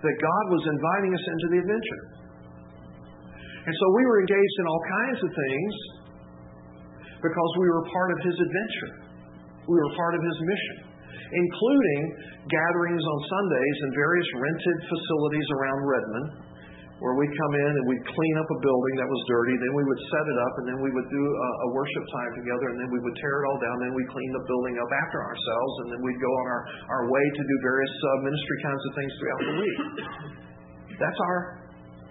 that 0.00 0.16
God 0.16 0.44
was 0.56 0.64
inviting 0.64 1.12
us 1.12 1.24
into 1.24 1.46
the 1.52 1.58
adventure. 1.68 2.02
And 3.68 3.74
so 3.76 3.84
we 3.92 4.02
were 4.08 4.18
engaged 4.24 4.56
in 4.58 4.66
all 4.66 4.82
kinds 5.04 5.20
of 5.20 5.30
things 5.36 5.74
because 7.20 7.50
we 7.60 7.68
were 7.68 7.84
part 7.92 8.10
of 8.16 8.18
His 8.24 8.36
adventure. 8.40 8.92
We 9.68 9.76
were 9.76 9.92
part 9.94 10.16
of 10.16 10.22
His 10.24 10.38
mission, 10.42 10.76
including 11.28 12.00
gatherings 12.48 13.04
on 13.04 13.18
Sundays 13.28 13.76
in 13.84 13.88
various 14.00 14.28
rented 14.40 14.78
facilities 14.88 15.48
around 15.60 15.78
Redmond 15.84 16.28
where 17.02 17.18
we'd 17.18 17.34
come 17.34 17.54
in 17.58 17.72
and 17.82 17.84
we'd 17.90 18.06
clean 18.06 18.36
up 18.38 18.46
a 18.46 18.58
building 18.62 18.94
that 19.02 19.10
was 19.10 19.20
dirty, 19.26 19.58
then 19.58 19.74
we 19.74 19.82
would 19.82 20.02
set 20.06 20.22
it 20.22 20.38
up, 20.38 20.54
and 20.62 20.64
then 20.70 20.78
we 20.78 20.90
would 20.94 21.08
do 21.10 21.24
a, 21.26 21.50
a 21.66 21.68
worship 21.74 22.04
time 22.14 22.32
together, 22.38 22.70
and 22.70 22.78
then 22.78 22.90
we 22.94 23.02
would 23.02 23.16
tear 23.18 23.42
it 23.42 23.44
all 23.50 23.58
down, 23.58 23.74
then 23.82 23.92
we'd 23.98 24.06
clean 24.14 24.30
the 24.30 24.44
building 24.46 24.78
up 24.78 24.90
after 25.02 25.18
ourselves, 25.18 25.72
and 25.82 25.86
then 25.90 26.00
we'd 26.06 26.22
go 26.22 26.30
on 26.30 26.46
our, 26.46 26.62
our 26.94 27.04
way 27.10 27.24
to 27.26 27.42
do 27.42 27.56
various 27.66 27.90
uh, 27.90 28.08
ministry 28.22 28.58
kinds 28.62 28.82
of 28.86 28.92
things 28.94 29.12
throughout 29.18 29.42
the 29.42 29.56
week. 29.58 29.80
That's 31.02 31.20
our 31.26 31.38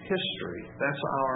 history. 0.04 0.64
That's 0.76 1.04
our 1.24 1.34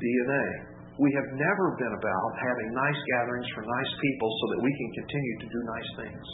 DNA. 0.00 0.48
We 0.96 1.12
have 1.12 1.28
never 1.36 1.66
been 1.76 1.94
about 2.00 2.30
having 2.40 2.68
nice 2.72 3.00
gatherings 3.12 3.48
for 3.52 3.60
nice 3.60 3.92
people 4.00 4.28
so 4.32 4.44
that 4.56 4.60
we 4.64 4.72
can 4.72 4.88
continue 5.04 5.34
to 5.36 5.46
do 5.52 5.60
nice 5.68 5.90
things. 6.00 6.26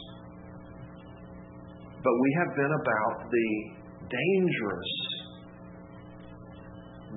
But 2.06 2.14
we 2.14 2.30
have 2.38 2.50
been 2.54 2.74
about 2.86 3.14
the 3.26 3.48
dangerous 4.06 4.92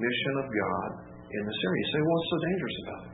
mission 0.02 0.34
of 0.42 0.48
God 0.50 0.90
in 1.30 1.42
this 1.46 1.60
area. 1.62 1.80
You 1.80 1.90
say, 1.94 2.02
what's 2.02 2.28
so 2.28 2.40
dangerous 2.42 2.78
about 2.82 3.02
it? 3.06 3.14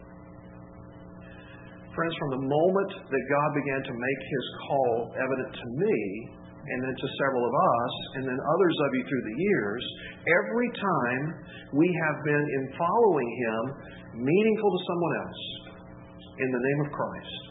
Friends, 1.92 2.14
from 2.16 2.32
the 2.40 2.44
moment 2.46 2.92
that 3.10 3.24
God 3.28 3.50
began 3.58 3.82
to 3.84 3.94
make 3.94 4.22
his 4.22 4.46
call 4.70 4.94
evident 5.18 5.52
to 5.52 5.68
me, 5.82 5.98
and 6.68 6.84
then 6.84 6.96
to 7.00 7.08
several 7.24 7.44
of 7.48 7.54
us, 7.56 7.94
and 8.20 8.24
then 8.28 8.38
others 8.38 8.76
of 8.86 8.90
you 8.92 9.04
through 9.08 9.24
the 9.24 9.38
years, 9.40 9.84
every 10.28 10.70
time 10.76 11.24
we 11.74 11.88
have 11.88 12.18
been 12.28 12.46
in 12.60 12.64
following 12.76 13.30
him 13.40 13.62
meaningful 14.20 14.70
to 14.72 14.82
someone 14.84 15.14
else 15.26 15.44
in 16.38 16.50
the 16.52 16.62
name 16.62 16.80
of 16.86 16.90
Christ 16.92 17.48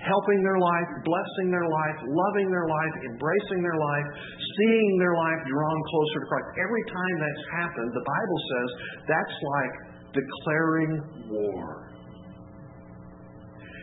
helping 0.00 0.40
their 0.40 0.56
life, 0.56 0.88
blessing 1.04 1.52
their 1.52 1.68
life, 1.68 1.98
loving 2.08 2.48
their 2.48 2.64
life, 2.64 2.94
embracing 3.04 3.60
their 3.60 3.76
life, 3.76 4.08
seeing 4.56 4.98
their 4.98 5.14
life 5.14 5.40
drawn 5.46 5.80
closer 5.90 6.18
to 6.20 6.26
Christ. 6.26 6.48
Every 6.58 6.84
time 6.90 7.14
that's 7.20 7.44
happened, 7.54 7.90
the 7.94 8.06
Bible 8.06 8.38
says 8.50 8.68
that's 9.06 9.36
like 9.38 9.74
declaring 10.14 10.92
war. 11.30 11.90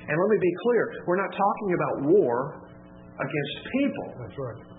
And 0.08 0.16
let 0.16 0.30
me 0.32 0.40
be 0.40 0.54
clear, 0.64 0.84
we're 1.06 1.20
not 1.20 1.32
talking 1.36 1.70
about 1.76 1.96
war 2.16 2.36
against 3.20 3.56
people. 3.76 4.08
That's 4.24 4.38
right. 4.40 4.77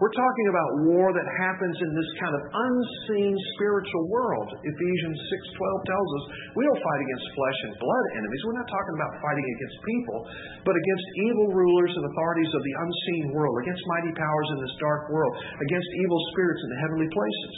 We're 0.00 0.16
talking 0.16 0.48
about 0.48 0.70
war 0.88 1.12
that 1.12 1.28
happens 1.44 1.76
in 1.76 1.90
this 1.92 2.10
kind 2.16 2.32
of 2.32 2.42
unseen 2.48 3.36
spiritual 3.52 4.08
world. 4.08 4.48
Ephesians 4.64 5.18
6:12 5.28 5.92
tells 5.92 6.08
us 6.16 6.24
we 6.56 6.64
don't 6.64 6.80
fight 6.80 7.00
against 7.04 7.26
flesh 7.36 7.58
and 7.68 7.72
blood 7.76 8.04
enemies. 8.16 8.40
We're 8.48 8.56
not 8.64 8.70
talking 8.72 8.96
about 8.96 9.12
fighting 9.20 9.44
against 9.44 9.76
people, 9.84 10.18
but 10.64 10.72
against 10.72 11.06
evil 11.28 11.48
rulers 11.52 11.92
and 11.92 12.04
authorities 12.08 12.48
of 12.48 12.62
the 12.64 12.74
unseen 12.80 13.24
world, 13.36 13.54
against 13.60 13.84
mighty 13.92 14.12
powers 14.16 14.48
in 14.56 14.58
this 14.64 14.74
dark 14.80 15.04
world, 15.12 15.36
against 15.36 15.90
evil 16.00 16.20
spirits 16.32 16.60
in 16.64 16.68
the 16.72 16.80
heavenly 16.80 17.10
places. 17.12 17.54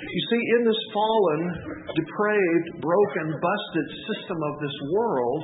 You 0.00 0.22
see, 0.32 0.42
in 0.56 0.60
this 0.64 0.82
fallen, 0.96 1.40
depraved, 1.92 2.68
broken, 2.80 3.26
busted 3.36 3.86
system 4.08 4.38
of 4.48 4.54
this 4.64 4.76
world, 4.96 5.42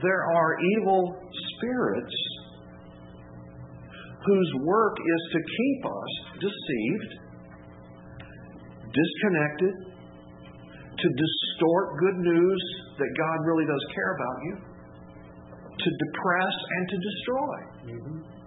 there 0.00 0.24
are 0.24 0.56
evil 0.80 1.20
spirits 1.52 2.16
whose 4.26 4.50
work 4.64 4.96
is 5.00 5.22
to 5.32 5.40
keep 5.40 5.80
us 5.86 6.12
deceived, 6.44 7.12
disconnected, 8.92 9.74
to 11.00 11.06
distort 11.08 11.96
good 11.96 12.18
news 12.20 12.62
that 12.98 13.10
God 13.16 13.38
really 13.48 13.64
does 13.64 13.84
care 13.94 14.12
about 14.16 14.36
you, 14.44 14.54
to 15.80 15.88
depress 15.88 16.56
and 16.76 16.82
to 16.88 16.96
destroy. 17.00 17.56
Mm-hmm. 17.96 18.40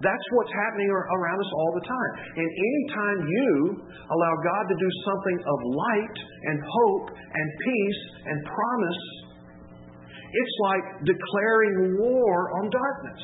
That's 0.00 0.26
what's 0.32 0.50
happening 0.50 0.88
around 0.88 1.38
us 1.44 1.52
all 1.52 1.72
the 1.76 1.84
time. 1.84 2.12
And 2.40 2.48
anytime 2.48 3.18
you 3.20 3.52
allow 3.84 4.34
God 4.40 4.64
to 4.72 4.76
do 4.80 4.90
something 5.04 5.38
of 5.44 5.58
light 5.76 6.16
and 6.48 6.56
hope 6.56 7.06
and 7.12 7.46
peace 7.60 8.02
and 8.24 8.36
promise, 8.48 9.02
it's 10.32 10.56
like 10.64 10.84
declaring 11.04 12.00
war 12.00 12.32
on 12.58 12.70
darkness. 12.72 13.22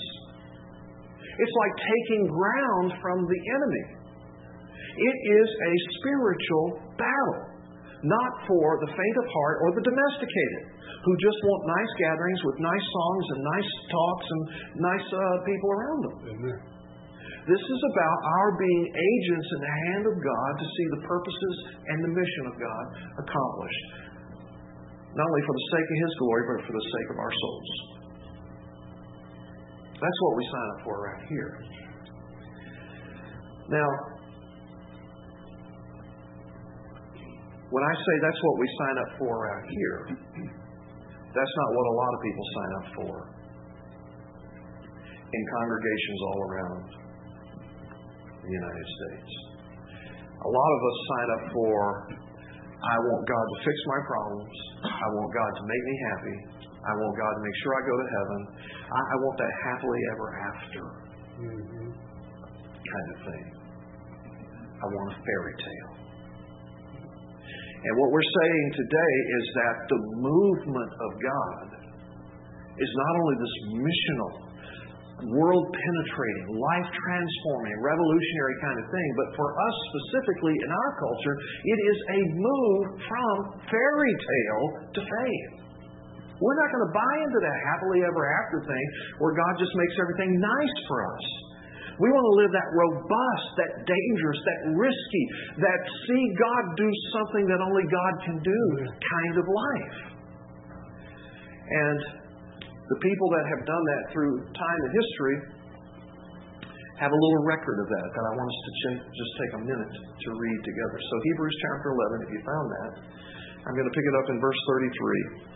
It's 1.37 1.57
like 1.57 1.75
taking 1.77 2.23
ground 2.33 2.89
from 3.05 3.19
the 3.29 3.41
enemy. 3.53 3.85
It 4.97 5.17
is 5.37 5.49
a 5.53 5.73
spiritual 6.01 6.81
battle, 6.97 7.41
not 8.01 8.33
for 8.49 8.81
the 8.81 8.89
faint 8.89 9.17
of 9.21 9.27
heart 9.29 9.57
or 9.61 9.69
the 9.77 9.85
domesticated, 9.85 10.65
who 11.05 11.13
just 11.21 11.37
want 11.45 11.61
nice 11.69 11.93
gatherings 12.01 12.41
with 12.49 12.57
nice 12.65 12.87
songs 12.89 13.25
and 13.37 13.41
nice 13.45 13.71
talks 13.93 14.27
and 14.33 14.43
nice 14.81 15.07
uh, 15.13 15.21
people 15.45 15.71
around 15.77 16.01
them. 16.01 16.17
Amen. 16.33 16.59
This 17.47 17.63
is 17.63 17.81
about 17.95 18.19
our 18.27 18.59
being 18.59 18.85
agents 18.91 19.49
in 19.55 19.61
the 19.63 19.75
hand 19.87 20.05
of 20.11 20.15
God 20.19 20.51
to 20.59 20.67
see 20.67 20.87
the 20.99 21.03
purposes 21.07 21.55
and 21.93 21.99
the 22.03 22.13
mission 22.17 22.45
of 22.51 22.55
God 22.59 22.85
accomplished, 23.23 23.85
not 25.15 25.27
only 25.31 25.45
for 25.47 25.55
the 25.55 25.67
sake 25.71 25.87
of 25.87 25.99
His 26.03 26.13
glory, 26.19 26.43
but 26.51 26.59
for 26.67 26.75
the 26.75 26.87
sake 26.91 27.09
of 27.15 27.19
our 27.23 27.35
souls. 27.37 27.71
That's 29.97 30.19
what 30.21 30.37
we 30.37 30.45
sign 30.45 30.69
up 30.77 30.81
for 30.85 30.95
around 31.01 31.23
here. 31.29 31.53
Now, 33.69 33.89
when 37.71 37.83
I 37.83 37.95
say 37.97 38.15
that's 38.23 38.41
what 38.45 38.57
we 38.61 38.67
sign 38.79 38.97
up 39.01 39.11
for 39.19 39.33
around 39.33 39.65
here, 39.69 39.99
that's 41.35 41.55
not 41.57 41.69
what 41.73 41.87
a 41.87 41.95
lot 41.97 42.11
of 42.15 42.21
people 42.23 42.45
sign 42.55 42.73
up 42.77 42.87
for 42.95 43.15
in 45.33 45.43
congregations 45.59 46.21
all 46.23 46.41
around 46.47 46.83
the 48.41 48.53
United 48.53 48.87
States. 48.87 49.33
A 50.37 50.51
lot 50.53 50.71
of 50.77 50.81
us 50.87 50.99
sign 51.11 51.29
up 51.35 51.45
for 51.53 51.77
I 52.77 52.97
want 53.01 53.23
God 53.27 53.47
to 53.51 53.57
fix 53.65 53.77
my 53.89 54.01
problems. 54.07 54.55
I 54.85 55.07
want 55.17 55.31
God 55.33 55.51
to 55.59 55.65
make 55.67 55.83
me 55.89 55.97
happy. 56.13 56.37
I 56.87 56.93
want 56.95 57.13
God 57.19 57.33
to 57.35 57.43
make 57.43 57.57
sure 57.65 57.73
I 57.75 57.83
go 57.83 57.97
to 57.99 58.09
heaven. 58.15 58.41
I, 58.87 58.99
I 58.99 59.17
want 59.19 59.37
that 59.39 59.55
happily 59.67 60.01
ever 60.15 60.29
after 60.47 60.83
mm-hmm. 61.43 61.91
kind 61.91 63.09
of 63.11 63.19
thing. 63.27 63.47
I 64.77 64.87
want 64.87 65.09
a 65.11 65.19
fairy 65.25 65.57
tale. 65.59 65.93
And 67.87 67.93
what 67.99 68.09
we're 68.11 68.31
saying 68.43 68.67
today 68.75 69.15
is 69.39 69.45
that 69.55 69.77
the 69.91 70.01
movement 70.19 70.93
of 70.93 71.11
God 71.23 71.67
is 72.77 72.91
not 72.93 73.15
only 73.23 73.37
this 73.41 73.57
missional, 73.79 74.33
world 75.33 75.65
penetrating, 75.73 76.47
life 76.61 76.89
transforming, 76.93 77.75
revolutionary 77.81 78.57
kind 78.61 78.77
of 78.77 78.87
thing, 78.93 79.09
but 79.17 79.29
for 79.33 79.49
us 79.49 79.77
specifically 79.89 80.53
in 80.53 80.71
our 80.71 80.93
culture, 81.01 81.37
it 81.41 81.79
is 81.89 81.99
a 82.05 82.21
move 82.37 82.85
from 83.09 83.35
fairy 83.65 84.15
tale 84.21 84.67
to 84.93 85.01
faith. 85.01 85.56
We're 86.37 86.59
not 86.61 86.69
going 86.69 86.85
to 86.85 86.93
buy 86.93 87.15
into 87.25 87.41
that 87.41 87.59
happily 87.73 88.05
ever 88.05 88.23
after 88.45 88.57
thing 88.69 88.87
where 89.25 89.33
God 89.33 89.53
just 89.57 89.73
makes 89.73 89.97
everything 89.97 90.37
nice 90.37 90.77
for 90.85 91.01
us. 91.01 91.25
We 91.97 92.13
want 92.13 92.25
to 92.29 92.37
live 92.45 92.53
that 92.53 92.69
robust, 92.77 93.49
that 93.57 93.73
dangerous, 93.89 94.41
that 94.45 94.61
risky, 94.77 95.25
that 95.65 95.81
see 96.05 96.23
God 96.37 96.65
do 96.77 96.89
something 97.17 97.45
that 97.49 97.61
only 97.65 97.85
God 97.89 98.15
can 98.29 98.37
do 98.45 98.61
kind 98.85 99.35
of 99.41 99.45
life. 99.49 99.99
And 101.73 101.99
the 102.93 102.99
people 103.01 103.29
that 103.33 103.45
have 103.49 103.63
done 103.65 103.85
that 103.97 104.03
through 104.13 104.45
time 104.53 104.81
and 104.85 104.93
history 104.93 105.37
have 107.01 107.13
a 107.13 107.19
little 107.19 107.43
record 107.49 107.81
of 107.81 107.89
that 107.89 108.09
that 108.13 108.25
I 108.29 108.33
want 108.37 108.49
us 108.49 108.61
to 108.61 108.71
just 109.09 109.33
take 109.41 109.53
a 109.57 109.63
minute 109.65 109.95
to 109.97 110.29
read 110.37 110.61
together. 110.69 110.99
So, 111.01 111.15
Hebrews 111.33 111.57
chapter 111.65 111.89
11, 111.97 112.29
if 112.29 112.31
you 112.37 112.41
found 112.45 112.67
that, 112.77 112.91
I'm 113.69 113.75
going 113.77 113.89
to 113.89 113.97
pick 113.97 114.05
it 114.05 114.15
up 114.21 114.27
in 114.33 114.37
verse 114.41 114.61
33. 114.69 115.56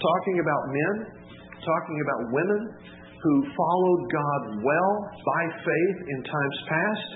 Talking 0.00 0.36
about 0.40 0.62
men, 0.72 0.94
talking 1.60 1.98
about 2.00 2.20
women 2.32 2.60
who 3.20 3.34
followed 3.52 4.02
God 4.08 4.42
well 4.64 4.92
by 5.12 5.42
faith 5.60 5.98
in 6.08 6.18
times 6.24 6.58
past. 6.72 7.08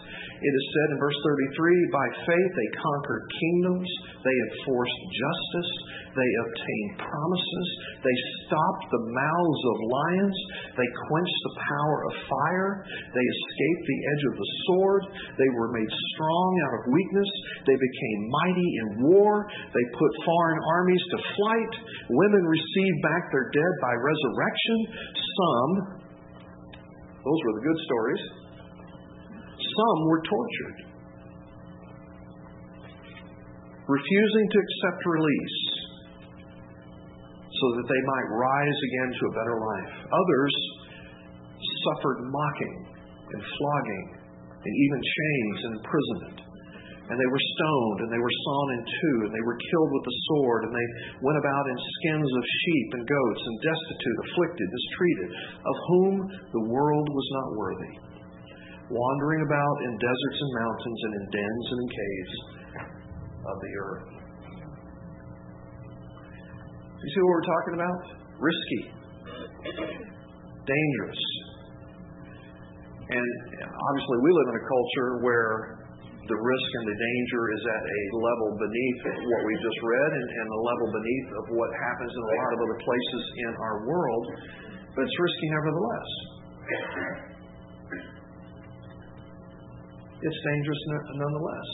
It 0.44 0.53
is 0.53 0.66
said 0.77 0.88
in 0.92 0.99
verse 1.01 1.16
33 1.16 1.97
by 1.97 2.07
faith 2.29 2.51
they 2.53 2.70
conquered 2.77 3.25
kingdoms, 3.33 3.88
They 4.20 4.37
enforced 4.53 5.01
justice. 5.16 5.73
They 6.14 6.31
obtained 6.46 7.11
promises. 7.11 7.68
They 8.07 8.18
stopped 8.46 8.87
the 8.87 9.03
mouths 9.11 9.62
of 9.66 9.77
lions. 9.90 10.38
They 10.79 10.87
quenched 11.11 11.40
the 11.42 11.55
power 11.59 11.98
of 12.07 12.14
fire. 12.31 12.70
They 12.87 13.27
escaped 13.27 13.85
the 13.90 14.00
edge 14.14 14.24
of 14.31 14.35
the 14.38 14.50
sword. 14.62 15.03
They 15.35 15.50
were 15.59 15.74
made 15.74 15.90
strong 16.14 16.50
out 16.70 16.74
of 16.79 16.83
weakness. 16.94 17.31
They 17.66 17.74
became 17.74 18.20
mighty 18.31 18.70
in 18.79 18.87
war. 19.11 19.42
They 19.50 19.87
put 19.90 20.11
foreign 20.22 20.61
armies 20.79 21.03
to 21.03 21.18
flight. 21.35 21.72
Women 22.07 22.42
received 22.46 22.98
back 23.03 23.35
their 23.35 23.50
dead 23.50 23.72
by 23.83 23.94
resurrection. 23.98 24.79
Some, 25.18 25.70
those 27.27 27.40
were 27.42 27.55
the 27.59 27.64
good 27.66 27.81
stories, 27.90 28.22
some 29.59 29.98
were 30.07 30.22
tortured, 30.22 30.79
refusing 33.90 34.46
to 34.55 34.59
accept 34.62 35.03
release 35.11 35.73
so 37.64 37.81
that 37.81 37.88
they 37.88 38.03
might 38.05 38.29
rise 38.37 38.79
again 38.92 39.11
to 39.16 39.22
a 39.24 39.33
better 39.40 39.57
life. 39.57 39.92
Others 40.05 40.55
suffered 41.88 42.20
mocking 42.29 42.77
and 43.33 43.40
flogging 43.40 44.07
and 44.53 44.72
even 44.85 45.00
chains 45.00 45.59
and 45.64 45.72
imprisonment. 45.81 46.38
And 47.09 47.16
they 47.20 47.31
were 47.33 47.44
stoned, 47.57 47.98
and 48.05 48.11
they 48.12 48.20
were 48.20 48.37
sawn 48.48 48.68
in 48.77 48.83
two, 48.85 49.16
and 49.29 49.33
they 49.33 49.44
were 49.44 49.61
killed 49.61 49.90
with 49.92 50.05
the 50.09 50.16
sword, 50.29 50.61
and 50.64 50.72
they 50.72 50.88
went 51.20 51.37
about 51.37 51.64
in 51.68 51.77
skins 52.00 52.31
of 52.33 52.44
sheep 52.44 52.88
and 52.96 53.05
goats, 53.05 53.42
and 53.44 53.57
destitute, 53.61 54.18
afflicted, 54.24 54.68
mistreated, 54.72 55.31
of 55.68 55.77
whom 55.88 56.12
the 56.48 56.64
world 56.64 57.07
was 57.12 57.29
not 57.29 57.48
worthy, 57.61 57.94
wandering 58.88 59.44
about 59.44 59.77
in 59.85 59.92
deserts 60.00 60.38
and 60.40 60.53
mountains, 60.64 61.00
and 61.05 61.12
in 61.12 61.24
dens 61.29 61.66
and 61.68 61.81
in 61.85 61.88
caves 61.92 62.35
of 63.53 63.57
the 63.61 63.72
earth. 63.85 64.23
You 67.04 67.10
see 67.12 67.20
what 67.20 67.32
we're 67.36 67.50
talking 67.52 67.74
about? 67.76 68.00
Risky, 68.40 68.80
dangerous. 70.64 71.22
And 73.12 73.28
obviously, 73.60 74.16
we 74.24 74.30
live 74.32 74.48
in 74.48 74.56
a 74.56 74.64
culture 74.64 75.10
where 75.20 75.84
the 76.00 76.38
risk 76.40 76.68
and 76.80 76.86
the 76.88 76.96
danger 76.96 77.42
is 77.52 77.62
at 77.68 77.82
a 77.84 78.02
level 78.16 78.56
beneath 78.56 79.00
what 79.20 79.40
we 79.44 79.52
just 79.60 79.80
read 79.84 80.10
and, 80.16 80.28
and 80.32 80.46
a 80.48 80.60
level 80.64 80.88
beneath 80.96 81.28
of 81.44 81.44
what 81.52 81.68
happens 81.76 82.08
in 82.08 82.22
a 82.24 82.32
lot 82.40 82.50
of 82.56 82.58
other 82.64 82.78
places 82.80 83.22
in 83.36 83.52
our 83.60 83.76
world, 83.84 84.24
but 84.96 85.04
it's 85.04 85.18
risky 85.20 85.48
nevertheless. 85.52 86.10
It's 90.24 90.40
dangerous 90.40 90.82
nonetheless. 91.20 91.68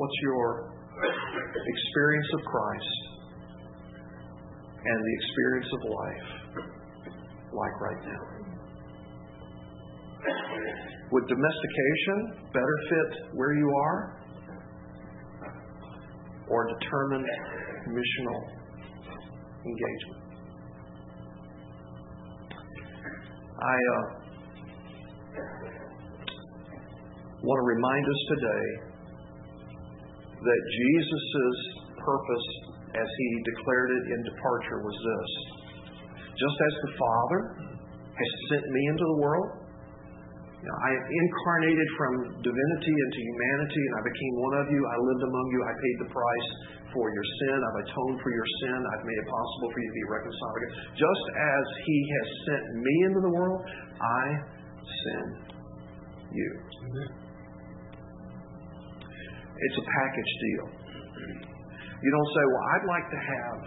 What's 0.00 0.18
your 0.24 0.71
experience 1.04 2.26
of 2.34 2.40
Christ 2.44 2.94
and 4.84 4.98
the 5.04 5.14
experience 5.20 5.70
of 5.72 5.80
life 5.90 6.28
like 7.52 7.80
right 7.80 8.02
now? 8.06 8.22
Would 11.12 11.28
domestication 11.28 12.48
better 12.52 12.78
fit 12.88 13.34
where 13.34 13.54
you 13.54 13.68
are? 13.68 14.18
Or 16.48 16.66
determined 16.78 17.26
missional 17.88 18.40
engagement? 19.64 20.22
I 23.60 23.76
uh, 23.94 24.22
want 27.42 27.58
to 27.58 27.66
remind 27.66 28.04
us 28.06 28.20
today 28.28 28.91
that 30.42 30.60
Jesus' 30.74 31.58
purpose, 32.02 32.46
as 32.98 33.08
he 33.08 33.28
declared 33.46 33.90
it 33.90 34.04
in 34.12 34.18
departure, 34.26 34.82
was 34.82 34.96
this 34.98 35.62
just 36.42 36.58
as 36.58 36.74
the 36.88 36.92
Father 36.96 37.40
has 38.16 38.30
sent 38.50 38.64
me 38.66 38.82
into 38.88 39.04
the 39.04 39.18
world, 39.20 39.62
you 40.62 40.68
know, 40.70 40.78
I 40.78 40.90
incarnated 40.94 41.88
from 41.98 42.12
divinity 42.38 42.94
into 42.94 43.18
humanity, 43.18 43.82
and 43.82 43.94
I 43.98 44.02
became 44.06 44.34
one 44.38 44.54
of 44.62 44.66
you. 44.70 44.80
I 44.86 44.96
lived 45.02 45.22
among 45.26 45.46
you. 45.50 45.60
I 45.66 45.74
paid 45.74 45.96
the 46.06 46.10
price 46.14 46.48
for 46.94 47.10
your 47.10 47.26
sin. 47.42 47.56
I've 47.58 47.80
atoned 47.82 48.18
for 48.22 48.30
your 48.30 48.48
sin. 48.62 48.78
I've 48.78 49.04
made 49.06 49.18
it 49.18 49.26
possible 49.26 49.68
for 49.74 49.78
you 49.82 49.88
to 49.90 49.96
be 49.98 50.06
reconciled 50.06 50.56
again. 50.62 50.74
Just 51.02 51.24
as 51.34 51.64
He 51.82 51.98
has 52.14 52.26
sent 52.46 52.64
me 52.78 52.94
into 53.10 53.20
the 53.26 53.32
world, 53.34 53.60
I 53.98 54.24
send 54.86 55.30
you. 56.30 56.50
It's 59.68 59.78
a 59.78 59.86
package 59.86 60.32
deal. 60.42 60.66
You 62.02 62.10
don't 62.10 62.30
say, 62.34 62.44
well, 62.50 62.64
I'd 62.74 62.88
like 62.90 63.06
to 63.14 63.20
have 63.22 63.58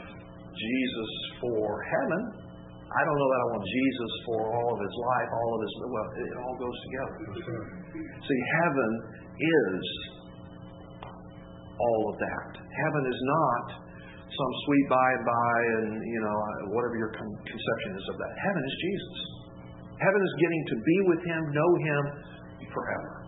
Jesus 0.52 1.12
for 1.40 1.64
heaven. 1.88 2.22
I 2.86 3.02
don't 3.04 3.18
know 3.18 3.30
that 3.32 3.42
I 3.42 3.48
want 3.56 3.64
Jesus 3.66 4.12
for 4.28 4.40
all 4.56 4.70
of 4.76 4.80
his 4.80 4.96
life, 4.96 5.30
all 5.32 5.52
of 5.56 5.60
his, 5.64 5.74
well, 5.84 6.08
it 6.16 6.38
all 6.40 6.56
goes 6.60 6.78
together. 6.88 7.16
See, 7.96 8.42
heaven 8.64 8.92
is 9.36 9.86
all 11.76 12.02
of 12.12 12.16
that. 12.20 12.52
Heaven 12.60 13.04
is 13.04 13.20
not 13.24 13.66
some 14.32 14.52
sweet 14.68 14.88
by 14.88 15.08
and 15.16 15.26
by 15.26 15.56
and, 15.80 15.88
you 16.04 16.22
know, 16.24 16.38
whatever 16.76 16.96
your 17.00 17.12
conception 17.16 17.92
is 17.96 18.06
of 18.12 18.16
that. 18.20 18.34
Heaven 18.40 18.64
is 18.64 18.76
Jesus. 18.84 19.18
Heaven 20.00 20.22
is 20.24 20.34
getting 20.40 20.64
to 20.72 20.76
be 20.76 20.98
with 21.08 21.22
him, 21.24 21.42
know 21.56 21.72
him 21.80 22.04
forever. 22.72 23.25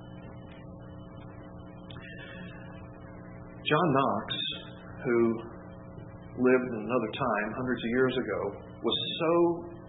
John 3.68 3.88
Knox, 3.92 4.26
who 5.04 5.20
lived 6.40 6.68
in 6.72 6.80
another 6.88 7.12
time, 7.20 7.48
hundreds 7.60 7.82
of 7.84 7.90
years 7.92 8.16
ago, 8.16 8.42
was 8.80 8.98
so 9.20 9.34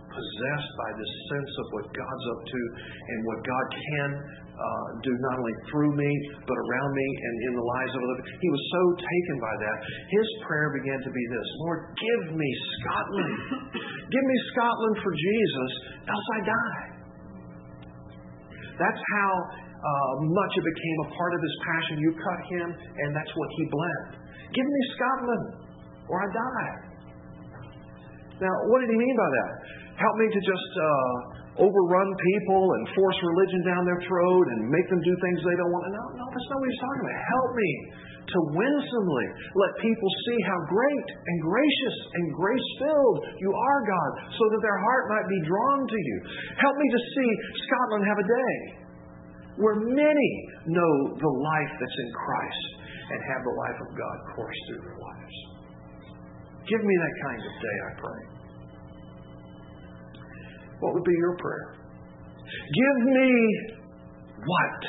possessed 0.09 0.73
by 0.83 0.91
this 0.99 1.12
sense 1.31 1.53
of 1.62 1.67
what 1.79 1.87
God's 1.95 2.27
up 2.35 2.43
to 2.49 2.61
and 2.83 3.19
what 3.29 3.38
God 3.45 3.67
can 3.71 4.11
uh, 4.59 4.88
do 5.07 5.12
not 5.14 5.35
only 5.38 5.57
through 5.71 5.93
me, 5.95 6.11
but 6.43 6.57
around 6.59 6.91
me 6.91 7.09
and 7.23 7.35
in 7.47 7.53
the 7.55 7.67
lives 7.79 7.93
of 7.95 8.01
others. 8.03 8.27
He 8.43 8.51
was 8.51 8.64
so 8.75 8.83
taken 8.99 9.37
by 9.38 9.55
that. 9.55 9.77
His 10.11 10.29
prayer 10.43 10.75
began 10.75 10.99
to 11.07 11.11
be 11.14 11.25
this 11.31 11.49
Lord, 11.62 11.79
give 11.95 12.23
me 12.35 12.51
Scotland. 12.83 13.35
give 14.14 14.25
me 14.27 14.37
Scotland 14.51 14.97
for 14.99 15.12
Jesus, 15.14 15.71
else 16.11 16.29
I 16.35 16.41
die. 16.43 16.85
That's 18.83 19.03
how 19.14 19.31
uh, 19.79 20.12
much 20.27 20.53
it 20.59 20.67
became 20.67 20.99
a 21.07 21.09
part 21.14 21.33
of 21.38 21.41
his 21.41 21.55
passion. 21.62 21.95
You 22.03 22.11
cut 22.19 22.41
him, 22.51 22.69
and 22.75 23.09
that's 23.14 23.31
what 23.31 23.49
he 23.55 23.62
bled. 23.71 24.03
Give 24.51 24.67
me 24.67 24.83
Scotland, 24.99 25.47
or 26.11 26.17
I 26.19 26.29
die. 26.35 26.73
Now, 28.43 28.55
what 28.71 28.83
did 28.83 28.91
he 28.91 28.99
mean 28.99 29.17
by 29.19 29.31
that? 29.31 29.53
Help 29.99 30.14
me 30.19 30.27
to 30.31 30.41
just 30.43 30.71
uh, 30.79 31.67
overrun 31.67 32.11
people 32.35 32.62
and 32.79 32.83
force 32.95 33.19
religion 33.19 33.61
down 33.67 33.83
their 33.83 33.99
throat 34.07 34.47
and 34.47 34.71
make 34.71 34.87
them 34.87 35.03
do 35.03 35.14
things 35.23 35.43
they 35.43 35.59
don't 35.59 35.73
want. 35.75 35.85
No, 35.91 36.05
no, 36.23 36.25
that's 36.31 36.49
not 36.51 36.59
what 36.62 36.69
he's 36.71 36.83
talking 36.83 37.03
about. 37.03 37.19
Help 37.19 37.51
me 37.59 37.71
to 38.29 38.38
winsomely 38.55 39.27
let 39.59 39.73
people 39.83 40.11
see 40.23 40.38
how 40.47 40.59
great 40.71 41.07
and 41.11 41.37
gracious 41.43 41.97
and 42.14 42.25
grace 42.37 42.69
filled 42.79 43.19
you 43.43 43.51
are, 43.51 43.81
God, 43.88 44.11
so 44.38 44.45
that 44.55 44.61
their 44.62 44.79
heart 44.79 45.05
might 45.11 45.27
be 45.27 45.41
drawn 45.49 45.81
to 45.83 45.99
you. 45.99 46.17
Help 46.62 46.77
me 46.79 46.87
to 46.95 47.01
see 47.14 47.31
Scotland 47.67 48.05
have 48.07 48.21
a 48.23 48.29
day 48.29 48.57
where 49.59 49.75
many 49.75 50.31
know 50.66 50.92
the 51.18 51.33
life 51.42 51.73
that's 51.79 51.99
in 51.99 52.11
Christ 52.14 52.64
and 53.11 53.18
have 53.35 53.42
the 53.42 53.57
life 53.66 53.79
of 53.83 53.90
God 53.99 54.16
course 54.35 54.59
through 54.68 54.83
their 54.87 54.99
lives. 55.03 55.37
Give 56.68 56.83
me 56.85 56.94
that 56.94 57.14
kind 57.27 57.40
of 57.42 57.53
day, 57.59 57.77
I 57.83 57.92
pray. 57.99 58.23
What 60.81 60.94
would 60.94 61.05
be 61.05 61.16
your 61.18 61.37
prayer? 61.37 61.75
Give 62.47 62.99
me 63.07 63.31
what? 64.47 64.81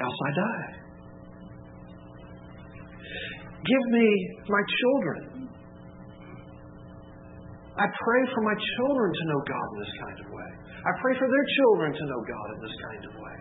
Else 0.00 0.18
I 0.26 0.30
die. 0.34 0.84
Give 3.64 3.84
me 3.92 4.06
my 4.48 4.62
children. 4.80 5.48
I 7.76 7.86
pray 7.86 8.22
for 8.34 8.42
my 8.42 8.54
children 8.54 9.12
to 9.12 9.24
know 9.26 9.40
God 9.48 9.66
in 9.74 9.78
this 9.80 9.94
kind 9.98 10.18
of 10.20 10.26
way. 10.32 10.63
I 10.84 10.90
pray 11.00 11.14
for 11.16 11.28
their 11.28 11.46
children 11.56 11.90
to 11.96 12.04
know 12.04 12.20
God 12.28 12.48
in 12.54 12.58
this 12.60 12.76
kind 12.92 13.02
of 13.08 13.12
way. 13.16 13.36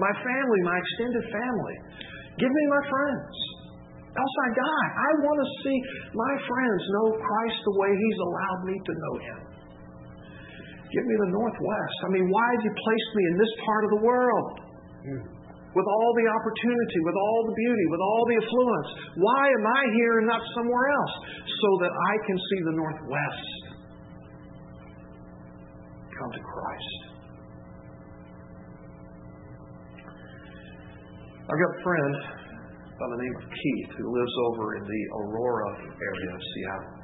My 0.00 0.12
family, 0.24 0.60
my 0.64 0.76
extended 0.80 1.24
family. 1.28 1.76
Give 2.40 2.48
me 2.48 2.64
my 2.70 2.82
friends 2.88 3.34
else 4.18 4.36
I 4.44 4.50
die. 4.50 4.88
I 4.98 5.10
want 5.22 5.38
to 5.38 5.48
see 5.62 5.78
my 6.14 6.34
friends 6.42 6.80
know 6.98 7.06
Christ 7.18 7.58
the 7.62 7.74
way 7.78 7.90
He's 7.94 8.20
allowed 8.24 8.60
me 8.66 8.74
to 8.74 8.92
know 8.92 9.14
Him. 9.22 9.40
Give 10.88 11.04
me 11.04 11.16
the 11.20 11.30
Northwest. 11.36 11.98
I 12.02 12.10
mean, 12.16 12.26
why 12.32 12.46
have 12.56 12.62
you 12.64 12.72
placed 12.72 13.10
me 13.12 13.22
in 13.28 13.36
this 13.36 13.52
part 13.62 13.82
of 13.84 13.90
the 14.00 14.02
world? 14.02 14.48
With 15.76 15.84
all 15.84 16.10
the 16.16 16.26
opportunity, 16.32 16.98
with 17.04 17.18
all 17.20 17.40
the 17.44 17.56
beauty, 17.60 17.86
with 17.92 18.02
all 18.02 18.22
the 18.24 18.36
affluence. 18.40 18.88
Why 19.20 19.44
am 19.52 19.64
I 19.68 19.82
here 19.94 20.14
and 20.24 20.26
not 20.26 20.42
somewhere 20.56 20.86
else? 20.88 21.14
So 21.44 21.68
that 21.84 21.92
I 21.92 22.14
can 22.24 22.38
see 22.40 22.60
the 22.64 22.76
Northwest 22.80 23.67
come 26.18 26.32
to 26.34 26.42
Christ. 26.42 26.98
I've 31.48 31.60
got 31.62 31.70
a 31.70 31.82
friend 31.82 32.14
by 32.98 33.06
the 33.14 33.18
name 33.22 33.34
of 33.40 33.44
Keith 33.48 33.90
who 33.96 34.06
lives 34.10 34.34
over 34.50 34.76
in 34.76 34.84
the 34.84 35.02
Aurora 35.16 35.70
area 35.80 36.30
of 36.34 36.42
Seattle. 36.42 36.98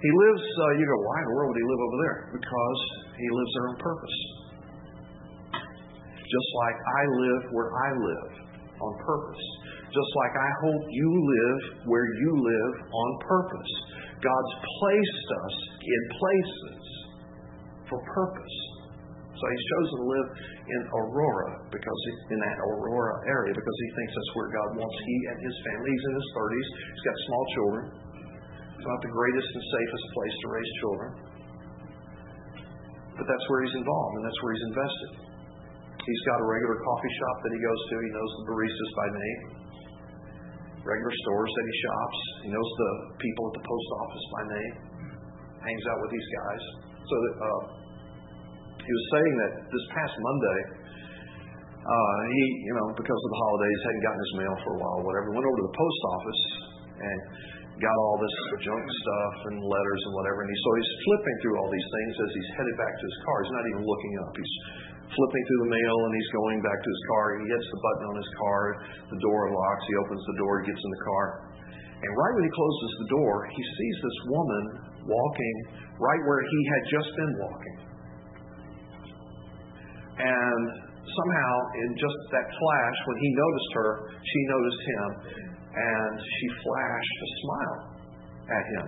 He 0.00 0.10
lives, 0.14 0.44
uh, 0.44 0.70
you 0.80 0.84
go, 0.84 0.96
why 1.00 1.16
in 1.20 1.26
the 1.28 1.34
world 1.36 1.48
would 1.52 1.60
he 1.60 1.68
live 1.68 1.82
over 1.84 1.98
there? 2.00 2.18
Because 2.40 2.80
he 3.18 3.26
lives 3.28 3.52
there 3.52 3.68
on 3.68 3.76
purpose. 3.82 4.16
Just 6.24 6.50
like 6.62 6.78
I 6.78 7.02
live 7.20 7.42
where 7.52 7.70
I 7.74 7.88
live 7.98 8.32
on 8.80 8.92
purpose. 9.04 9.44
Just 9.90 10.12
like 10.22 10.34
I 10.38 10.50
hope 10.62 10.82
you 10.88 11.08
live 11.10 11.60
where 11.90 12.06
you 12.06 12.30
live 12.32 12.74
on 12.86 13.10
purpose. 13.26 13.72
God's 14.22 14.54
placed 14.62 15.28
us 15.34 15.56
in 15.82 16.00
places 16.16 16.79
for 17.90 17.98
purpose. 18.14 18.56
So 19.40 19.44
he's 19.48 19.66
chosen 19.72 19.94
to 20.04 20.06
live 20.12 20.28
in 20.68 20.80
Aurora 20.92 21.50
because 21.72 22.00
he, 22.04 22.12
in 22.36 22.38
that 22.44 22.56
Aurora 22.60 23.24
area 23.24 23.56
because 23.56 23.78
he 23.80 23.88
thinks 23.96 24.12
that's 24.12 24.32
where 24.36 24.48
God 24.52 24.68
wants 24.84 24.96
he 25.00 25.16
and 25.32 25.38
his 25.40 25.56
family. 25.64 25.88
He's 25.88 26.06
in 26.12 26.14
his 26.20 26.28
30s. 26.36 26.68
He's 26.92 27.04
got 27.08 27.16
small 27.24 27.44
children. 27.56 27.84
It's 28.76 28.88
not 28.88 29.00
the 29.00 29.12
greatest 29.12 29.48
and 29.48 29.64
safest 29.64 30.04
place 30.12 30.34
to 30.40 30.46
raise 30.52 30.70
children. 30.84 31.10
But 33.16 33.24
that's 33.28 33.46
where 33.48 33.60
he's 33.64 33.76
involved 33.80 34.14
and 34.20 34.24
that's 34.28 34.40
where 34.44 34.52
he's 34.56 34.66
invested. 34.76 35.10
He's 36.04 36.22
got 36.28 36.36
a 36.40 36.46
regular 36.48 36.76
coffee 36.80 37.12
shop 37.16 37.36
that 37.44 37.52
he 37.56 37.60
goes 37.60 37.80
to. 37.80 37.94
He 37.96 38.10
knows 38.12 38.32
the 38.40 38.44
baristas 38.44 38.90
by 38.92 39.08
name. 39.08 39.40
Regular 40.84 41.14
stores 41.24 41.52
that 41.52 41.64
he 41.64 41.74
shops. 41.80 42.18
He 42.44 42.48
knows 42.52 42.70
the 42.76 42.92
people 43.20 43.44
at 43.48 43.54
the 43.56 43.64
post 43.64 43.88
office 44.04 44.24
by 44.36 44.42
name. 44.52 44.74
Hangs 45.64 45.84
out 45.92 45.98
with 46.04 46.12
these 46.12 46.28
guys. 46.44 46.62
So 47.04 47.14
that, 47.20 47.34
uh, 47.40 47.79
he 48.90 48.94
was 48.98 49.06
saying 49.14 49.34
that 49.38 49.52
this 49.70 49.86
past 49.94 50.14
Monday, 50.18 50.58
uh, 51.78 52.18
he, 52.26 52.44
you 52.66 52.74
know, 52.74 52.90
because 52.90 53.20
of 53.22 53.30
the 53.30 53.40
holidays, 53.46 53.78
hadn't 53.86 54.02
gotten 54.02 54.18
his 54.18 54.34
mail 54.42 54.54
for 54.66 54.70
a 54.74 54.78
while, 54.82 54.98
whatever. 55.06 55.30
Went 55.30 55.46
over 55.46 55.58
to 55.62 55.66
the 55.70 55.76
post 55.78 56.00
office 56.10 56.42
and 56.98 57.18
got 57.78 57.94
all 58.02 58.18
this 58.18 58.34
junk 58.66 58.82
stuff 58.82 59.34
and 59.46 59.62
letters 59.62 60.02
and 60.10 60.12
whatever. 60.18 60.42
And 60.42 60.50
he, 60.50 60.58
so 60.58 60.70
he's 60.74 60.92
flipping 61.06 61.36
through 61.38 61.56
all 61.62 61.70
these 61.70 61.86
things 61.86 62.12
as 62.18 62.30
he's 62.34 62.50
headed 62.58 62.76
back 62.82 62.94
to 62.98 63.04
his 63.06 63.18
car. 63.22 63.36
He's 63.46 63.54
not 63.54 63.66
even 63.70 63.82
looking 63.86 64.14
up. 64.26 64.32
He's 64.34 64.54
flipping 65.06 65.42
through 65.46 65.62
the 65.70 65.72
mail 65.72 65.96
and 66.10 66.12
he's 66.18 66.32
going 66.34 66.58
back 66.66 66.78
to 66.82 66.90
his 66.90 67.02
car. 67.14 67.24
He 67.38 67.46
hits 67.46 67.68
the 67.70 67.80
button 67.80 68.04
on 68.10 68.16
his 68.18 68.30
car. 68.42 68.60
The 69.06 69.20
door 69.22 69.40
unlocks. 69.54 69.84
He 69.86 69.94
opens 70.02 70.22
the 70.34 70.36
door. 70.42 70.52
He 70.60 70.64
gets 70.74 70.82
in 70.82 70.92
the 70.98 71.04
car. 71.06 71.24
And 72.02 72.10
right 72.10 72.32
when 72.34 72.44
he 72.44 72.52
closes 72.58 72.90
the 73.06 73.08
door, 73.14 73.34
he 73.54 73.62
sees 73.62 73.96
this 74.02 74.18
woman 74.34 74.62
walking 75.06 75.56
right 76.02 76.22
where 76.26 76.42
he 76.42 76.60
had 76.74 76.82
just 76.90 77.10
been 77.14 77.32
walking. 77.38 77.89
And 80.20 80.62
somehow, 81.00 81.52
in 81.80 81.90
just 81.96 82.18
that 82.28 82.44
flash, 82.44 82.98
when 83.08 83.18
he 83.24 83.28
noticed 83.32 83.72
her, 83.72 83.90
she 84.20 84.40
noticed 84.52 84.82
him, 84.84 85.08
and 85.72 86.12
she 86.20 86.46
flashed 86.60 87.18
a 87.24 87.28
smile 87.40 87.78
at 88.52 88.64
him. 88.76 88.86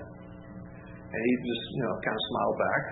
And 1.08 1.20
he 1.24 1.32
just, 1.40 1.64
you 1.72 1.82
know, 1.88 1.94
kind 2.04 2.16
of 2.16 2.24
smiled 2.28 2.58
back, 2.60 2.84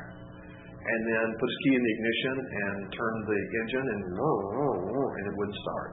and 0.80 1.00
then 1.04 1.26
put 1.36 1.48
his 1.52 1.58
key 1.68 1.74
in 1.76 1.82
the 1.84 1.92
ignition 1.92 2.36
and 2.40 2.76
turned 2.96 3.22
the 3.28 3.40
engine, 3.60 3.86
and 3.92 4.00
and 4.08 5.24
it 5.28 5.34
wouldn't 5.36 5.60
start. 5.60 5.90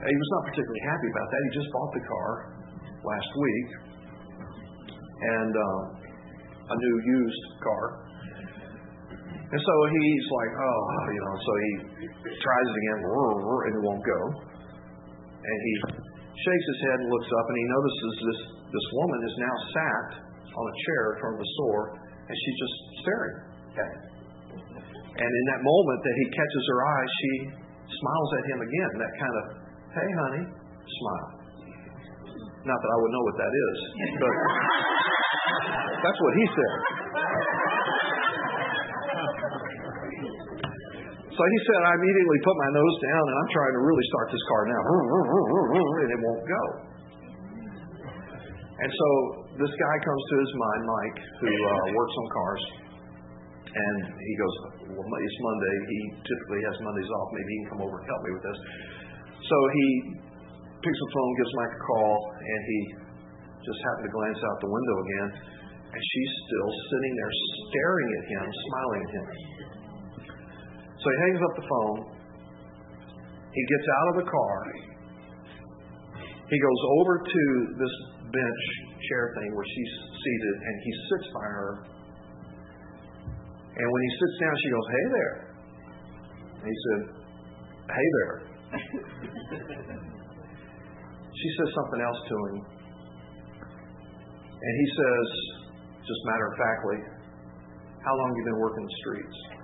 And 0.00 0.08
he 0.08 0.16
was 0.16 0.30
not 0.32 0.42
particularly 0.48 0.84
happy 0.88 1.08
about 1.12 1.28
that. 1.28 1.40
He 1.44 1.50
just 1.60 1.68
bought 1.68 1.92
the 1.92 2.04
car 2.08 2.30
last 3.04 3.30
week, 3.36 3.68
and 5.20 5.52
uh, 5.52 5.80
a 6.72 6.76
new 6.80 6.96
used 7.20 7.44
car. 7.60 8.09
And 9.50 9.58
so 9.58 9.74
he's 9.90 10.26
like, 10.30 10.52
oh, 10.62 10.80
you 11.10 11.22
know, 11.26 11.34
so 11.34 11.52
he 11.58 11.70
tries 12.38 12.66
it 12.70 12.76
again, 12.86 12.98
and 13.02 13.72
it 13.74 13.82
won't 13.82 14.04
go. 14.06 14.20
And 15.42 15.58
he 15.66 15.74
shakes 16.38 16.66
his 16.70 16.80
head 16.86 16.96
and 17.02 17.08
looks 17.10 17.30
up, 17.34 17.46
and 17.50 17.56
he 17.58 17.66
notices 17.66 18.12
this, 18.30 18.40
this 18.70 18.86
woman 18.94 19.20
is 19.26 19.34
now 19.42 19.54
sat 19.74 20.08
on 20.54 20.64
a 20.70 20.74
chair 20.86 21.02
in 21.02 21.16
front 21.18 21.34
of 21.34 21.40
the 21.42 21.50
store, 21.58 21.84
and 21.98 22.34
she's 22.38 22.58
just 22.62 22.76
staring 23.02 23.38
at 23.74 23.88
him. 23.90 24.02
And 25.18 25.30
in 25.34 25.44
that 25.50 25.62
moment 25.66 25.98
that 26.06 26.14
he 26.14 26.26
catches 26.30 26.64
her 26.70 26.80
eye, 26.86 27.06
she 27.10 27.32
smiles 27.90 28.30
at 28.38 28.44
him 28.54 28.58
again, 28.62 28.92
that 29.02 29.12
kind 29.18 29.34
of, 29.34 29.44
hey, 29.98 30.10
honey, 30.14 30.44
smile. 30.46 31.30
Not 32.70 32.78
that 32.78 32.90
I 32.94 32.96
would 33.02 33.12
know 33.18 33.24
what 33.26 33.36
that 33.42 33.50
is, 33.50 33.76
but 34.14 34.30
that's 36.06 36.20
what 36.22 36.34
he 36.38 36.44
said. 36.54 36.99
So 41.30 41.42
he 41.46 41.58
said, 41.62 41.80
I 41.86 41.92
immediately 41.94 42.38
put 42.42 42.56
my 42.58 42.70
nose 42.74 42.96
down 43.06 43.22
and 43.22 43.36
I'm 43.38 43.50
trying 43.54 43.74
to 43.78 43.82
really 43.86 44.06
start 44.10 44.26
this 44.34 44.44
car 44.50 44.62
now. 44.66 44.82
And 44.82 46.10
it 46.10 46.20
won't 46.20 46.44
go. 46.44 46.62
And 48.80 48.90
so 48.90 49.08
this 49.60 49.70
guy 49.70 49.96
comes 50.02 50.22
to 50.26 50.34
his 50.40 50.52
mind, 50.56 50.82
Mike, 50.88 51.18
who 51.44 51.52
uh, 51.52 51.86
works 51.94 52.14
on 52.16 52.26
cars. 52.34 52.62
And 53.70 53.96
he 54.18 54.34
goes, 54.34 54.54
well, 54.98 55.06
it's 55.06 55.38
Monday. 55.46 55.74
He 55.86 56.00
typically 56.26 56.60
has 56.66 56.74
Mondays 56.82 57.10
off. 57.14 57.28
Maybe 57.30 57.50
he 57.54 57.58
can 57.62 57.68
come 57.76 57.82
over 57.86 57.96
and 58.02 58.06
help 58.10 58.20
me 58.26 58.30
with 58.34 58.44
this. 58.50 58.58
So 59.46 59.56
he 59.70 59.86
picks 60.82 60.98
up 60.98 61.06
the 61.06 61.14
phone, 61.14 61.30
gives 61.38 61.54
Mike 61.54 61.74
a 61.76 61.82
call, 61.86 62.12
and 62.40 62.60
he 62.66 62.80
just 63.62 63.80
happened 63.86 64.10
to 64.10 64.12
glance 64.16 64.40
out 64.42 64.56
the 64.58 64.72
window 64.72 64.96
again. 65.06 65.28
And 65.94 66.02
she's 66.02 66.32
still 66.50 66.70
sitting 66.90 67.12
there 67.14 67.32
staring 67.70 68.10
at 68.10 68.24
him, 68.26 68.44
smiling 68.48 69.00
at 69.06 69.12
him. 69.14 69.26
So 71.00 71.06
he 71.08 71.16
hangs 71.24 71.40
up 71.40 71.52
the 71.56 71.64
phone. 71.64 72.00
He 73.56 73.62
gets 73.64 73.86
out 73.88 74.06
of 74.12 74.16
the 74.20 74.28
car. 74.30 74.58
He 76.44 76.58
goes 76.60 76.82
over 77.00 77.24
to 77.24 77.42
this 77.80 77.94
bench 78.28 78.62
chair 79.08 79.32
thing 79.40 79.56
where 79.56 79.64
she's 79.64 79.92
seated 80.12 80.54
and 80.60 80.74
he 80.84 80.92
sits 81.08 81.26
by 81.32 81.46
her. 81.48 81.72
And 83.80 83.86
when 83.88 84.02
he 84.04 84.10
sits 84.20 84.34
down, 84.44 84.54
she 84.60 84.68
goes, 84.68 84.86
Hey 84.92 85.06
there. 85.08 85.36
And 86.60 86.66
he 86.68 86.76
said, 86.84 87.00
Hey 87.88 88.08
there. 88.20 88.34
she 91.32 91.48
says 91.56 91.68
something 91.74 92.00
else 92.04 92.20
to 92.28 92.34
him. 92.34 92.56
And 94.60 94.72
he 94.76 94.86
says, 94.92 95.26
just 96.04 96.20
matter 96.28 96.46
of 96.52 96.54
factly, 96.60 96.98
How 98.04 98.12
long 98.12 98.28
have 98.28 98.36
you 98.36 98.44
been 98.52 98.60
working 98.60 98.84
the 98.84 98.96
streets? 99.00 99.59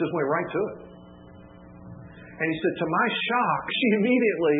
Just 0.00 0.12
went 0.16 0.28
right 0.32 0.48
to 0.48 0.60
it. 0.72 0.76
And 2.40 2.46
he 2.48 2.56
said, 2.56 2.74
To 2.80 2.86
my 2.88 3.06
shock, 3.12 3.62
she 3.78 3.88
immediately 4.00 4.58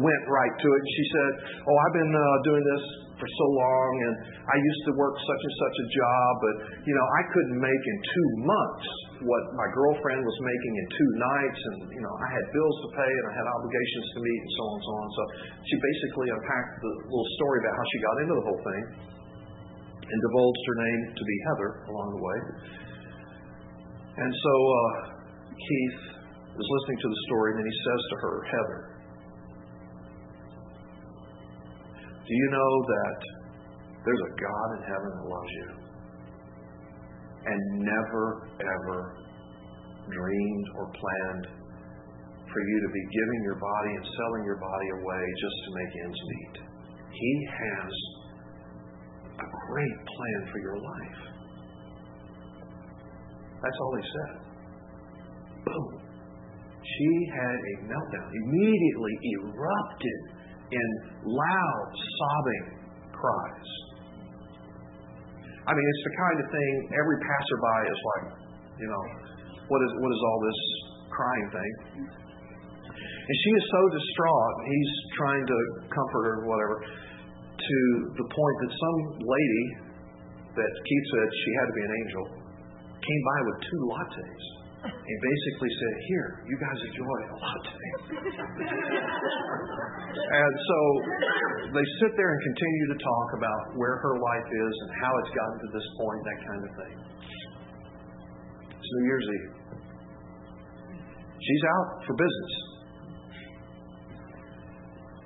went 0.00 0.24
right 0.32 0.54
to 0.56 0.68
it. 0.72 0.82
She 0.96 1.04
said, 1.12 1.32
Oh, 1.68 1.76
I've 1.76 1.96
been 2.00 2.14
uh, 2.16 2.24
doing 2.48 2.64
this 2.64 2.84
for 3.18 3.26
so 3.26 3.46
long, 3.50 3.92
and 4.06 4.14
I 4.46 4.56
used 4.56 4.82
to 4.88 4.92
work 4.94 5.18
such 5.18 5.42
and 5.42 5.54
such 5.58 5.76
a 5.82 5.86
job, 5.90 6.30
but, 6.38 6.54
you 6.86 6.94
know, 6.94 7.06
I 7.18 7.22
couldn't 7.34 7.58
make 7.58 7.82
in 7.82 7.98
two 7.98 8.28
months 8.46 8.86
what 9.26 9.42
my 9.58 9.66
girlfriend 9.74 10.22
was 10.22 10.38
making 10.38 10.72
in 10.78 10.86
two 10.94 11.10
nights, 11.18 11.60
and, 11.66 11.78
you 11.98 12.02
know, 12.06 12.14
I 12.14 12.28
had 12.30 12.44
bills 12.54 12.76
to 12.86 12.88
pay, 12.94 13.10
and 13.10 13.24
I 13.26 13.34
had 13.34 13.46
obligations 13.50 14.06
to 14.14 14.18
meet, 14.22 14.40
and 14.46 14.52
so 14.54 14.62
on 14.62 14.70
and 14.70 14.84
so 14.86 14.92
on. 14.94 15.06
So 15.10 15.22
she 15.66 15.74
basically 15.82 16.28
unpacked 16.30 16.74
the 16.78 16.92
little 17.10 17.30
story 17.42 17.58
about 17.66 17.74
how 17.74 17.86
she 17.90 17.98
got 17.98 18.16
into 18.22 18.34
the 18.38 18.44
whole 18.46 18.62
thing 18.62 18.82
and 20.08 20.18
divulged 20.30 20.64
her 20.64 20.78
name 20.78 21.00
to 21.18 21.22
be 21.26 21.36
Heather 21.50 21.70
along 21.90 22.08
the 22.16 22.22
way. 22.22 22.38
And 24.18 24.34
so 24.34 24.54
uh, 24.66 25.14
Keith 25.54 26.00
is 26.58 26.66
listening 26.66 26.98
to 26.98 27.08
the 27.08 27.20
story, 27.30 27.54
and 27.54 27.58
then 27.62 27.68
he 27.70 27.78
says 27.86 28.00
to 28.02 28.16
her, 28.18 28.34
Heather, 28.50 28.80
do 32.26 32.32
you 32.34 32.48
know 32.50 32.72
that 32.82 33.18
there's 34.02 34.24
a 34.26 34.32
God 34.42 34.68
in 34.74 34.82
heaven 34.90 35.10
that 35.22 35.26
loves 35.30 35.52
you 35.54 35.70
and 37.46 37.60
never, 37.78 38.24
ever 38.58 38.98
dreamed 40.10 40.68
or 40.74 40.90
planned 40.90 41.46
for 42.42 42.60
you 42.60 42.76
to 42.82 42.90
be 42.90 43.02
giving 43.14 43.40
your 43.46 43.60
body 43.62 43.92
and 44.02 44.04
selling 44.04 44.44
your 44.44 44.58
body 44.58 44.88
away 44.98 45.24
just 45.38 45.56
to 45.62 45.70
make 45.78 45.92
ends 46.04 46.20
meet? 46.26 46.54
He 47.06 47.32
has 47.54 47.92
a 49.38 49.48
great 49.70 49.98
plan 50.10 50.40
for 50.50 50.58
your 50.58 50.76
life. 50.76 51.27
That's 53.62 53.78
all 53.82 53.92
he 53.98 54.04
said. 54.06 54.32
Boom. 55.66 55.86
She 56.78 57.10
had 57.34 57.56
a 57.58 57.74
meltdown, 57.90 58.28
immediately 58.30 59.14
erupted 59.38 60.20
in 60.70 60.88
loud, 61.26 61.88
sobbing 61.92 62.66
cries. 63.12 63.70
I 65.68 65.76
mean, 65.76 65.84
it's 65.84 66.04
the 66.08 66.16
kind 66.16 66.38
of 66.40 66.46
thing 66.48 66.72
every 66.96 67.18
passerby 67.20 67.80
is 67.92 68.00
like, 68.00 68.26
you 68.80 68.88
know, 68.88 69.04
what 69.68 69.80
is 69.84 69.92
what 70.00 70.10
is 70.16 70.22
all 70.24 70.40
this 70.48 70.60
crying 71.12 71.48
thing? 71.52 71.72
And 72.88 73.36
she 73.44 73.50
is 73.52 73.64
so 73.68 73.80
distraught. 73.92 74.56
He's 74.64 74.92
trying 75.20 75.44
to 75.44 75.58
comfort 75.92 76.24
her, 76.24 76.34
or 76.40 76.48
whatever, 76.48 76.76
to 76.80 77.78
the 78.16 78.24
point 78.24 78.56
that 78.64 78.72
some 78.72 78.98
lady 79.20 79.64
that 80.56 80.72
Keith 80.72 81.06
said 81.12 81.26
she 81.28 81.50
had 81.60 81.66
to 81.68 81.74
be 81.76 81.84
an 81.84 81.94
angel 82.00 82.37
came 83.08 83.22
by 83.24 83.38
with 83.48 83.56
two 83.64 83.82
lattes. 83.88 84.44
He 84.78 85.14
basically 85.18 85.74
said, 85.74 85.94
Here, 86.06 86.38
you 86.46 86.54
guys 86.60 86.78
enjoy 86.78 87.18
a 87.18 87.34
latte. 87.34 87.82
and 90.38 90.52
so 90.54 90.78
they 91.74 91.82
sit 91.98 92.14
there 92.14 92.30
and 92.30 92.40
continue 92.46 92.86
to 92.94 92.98
talk 93.02 93.28
about 93.42 93.74
where 93.74 93.98
her 93.98 94.22
life 94.22 94.46
is 94.46 94.74
and 94.86 94.90
how 95.02 95.10
it's 95.24 95.32
gotten 95.34 95.58
to 95.58 95.68
this 95.74 95.82
point, 95.98 96.20
that 96.22 96.38
kind 96.46 96.62
of 96.62 96.70
thing. 96.78 96.94
It's 98.70 98.90
New 99.02 99.06
Year's 99.10 99.26
Eve. 99.34 99.50
She's 101.42 101.64
out 101.74 102.06
for 102.06 102.14
business. 102.14 102.54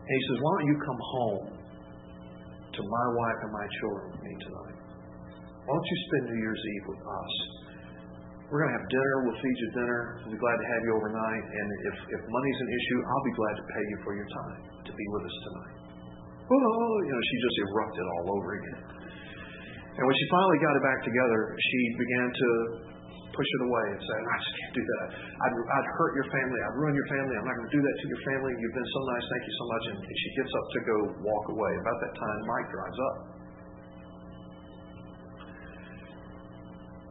And 0.01 0.17
he 0.17 0.23
says, 0.33 0.41
Why 0.41 0.51
don't 0.57 0.69
you 0.71 0.79
come 0.81 1.01
home 1.03 1.53
to 2.73 2.81
my 2.81 3.07
wife 3.21 3.37
and 3.45 3.53
my 3.53 3.69
children 3.85 4.17
with 4.17 4.25
me 4.25 4.33
tonight? 4.49 4.81
Why 5.67 5.75
don't 5.77 5.89
you 5.93 5.99
spend 6.09 6.33
New 6.33 6.41
Year's 6.41 6.59
Eve 6.59 6.87
with 6.89 7.05
us? 7.05 7.62
We're 8.53 8.69
going 8.69 8.69
to 8.69 8.79
have 8.85 8.91
dinner. 8.93 9.15
We'll 9.25 9.41
feed 9.41 9.57
you 9.65 9.69
dinner. 9.73 10.01
We'll 10.21 10.37
be 10.37 10.43
glad 10.45 10.61
to 10.61 10.67
have 10.77 10.81
you 10.85 10.93
overnight. 10.93 11.45
And 11.49 11.69
if, 11.89 11.97
if 12.05 12.21
money's 12.21 12.61
an 12.61 12.69
issue, 12.69 12.99
I'll 13.09 13.27
be 13.33 13.37
glad 13.41 13.55
to 13.57 13.65
pay 13.65 13.85
you 13.89 13.97
for 14.05 14.13
your 14.13 14.29
time 14.29 14.61
to 14.85 14.93
be 14.93 15.07
with 15.09 15.25
us 15.25 15.37
tonight. 15.49 15.77
Oh, 16.53 16.95
you 17.01 17.13
know, 17.17 17.23
she 17.33 17.37
just 17.49 17.57
erupted 17.65 18.05
all 18.13 18.27
over 18.37 18.49
again. 18.61 18.81
And 19.97 20.05
when 20.05 20.17
she 20.21 20.27
finally 20.29 20.61
got 20.61 20.73
it 20.77 20.85
back 20.85 21.01
together, 21.01 21.41
she 21.57 21.81
began 21.97 22.29
to 22.29 22.49
push 23.33 23.49
it 23.49 23.63
away 23.73 23.87
and 23.97 24.01
say, 24.05 24.19
I 24.21 24.37
just 24.37 24.55
can't 24.61 24.75
do 24.77 24.85
that. 24.85 25.07
I'd, 25.17 25.55
I'd 25.57 25.89
hurt 25.97 26.13
your 26.21 26.29
family. 26.29 26.61
I'd 26.61 26.77
ruin 26.77 26.93
your 26.93 27.09
family. 27.09 27.33
I'm 27.41 27.49
not 27.49 27.57
going 27.57 27.69
to 27.73 27.77
do 27.81 27.81
that 27.81 27.97
to 28.05 28.07
your 28.13 28.23
family. 28.37 28.53
You've 28.61 28.77
been 28.77 28.91
so 28.93 29.01
nice. 29.17 29.25
Thank 29.33 29.45
you 29.49 29.55
so 29.57 29.65
much. 29.65 29.85
And, 29.97 29.99
and 30.05 30.17
she 30.21 30.29
gets 30.37 30.53
up 30.53 30.67
to 30.69 30.79
go 30.85 30.97
walk 31.25 31.45
away. 31.57 31.73
About 31.81 31.99
that 32.05 32.15
time, 32.21 32.41
Mike 32.45 32.69
drives 32.69 33.01
up. 33.01 33.17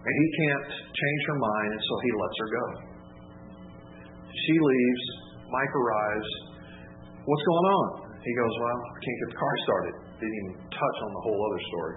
And 0.02 0.14
he 0.18 0.28
can't 0.34 0.66
change 0.82 1.22
her 1.30 1.38
mind, 1.38 1.70
and 1.78 1.84
so 1.86 1.94
he 2.02 2.10
lets 2.18 2.38
her 2.42 2.50
go. 2.50 2.66
She 4.34 4.56
leaves. 4.58 5.04
Mike 5.46 5.74
arrives. 5.78 6.30
What's 7.22 7.46
going 7.46 7.68
on? 7.70 7.88
He 8.24 8.34
goes, 8.34 8.54
Well, 8.58 8.80
I 8.82 8.98
can't 8.98 9.20
get 9.22 9.30
the 9.30 9.40
car 9.42 9.56
started. 9.66 9.94
Didn't 10.18 10.38
even 10.42 10.54
touch 10.74 10.98
on 11.06 11.12
the 11.14 11.22
whole 11.22 11.38
other 11.38 11.62
story. 11.70 11.96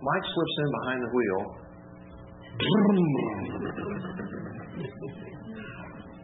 Mike 0.00 0.24
slips 0.24 0.56
in 0.58 0.68
behind 0.80 1.00
the 1.04 1.10
wheel. 1.12 1.40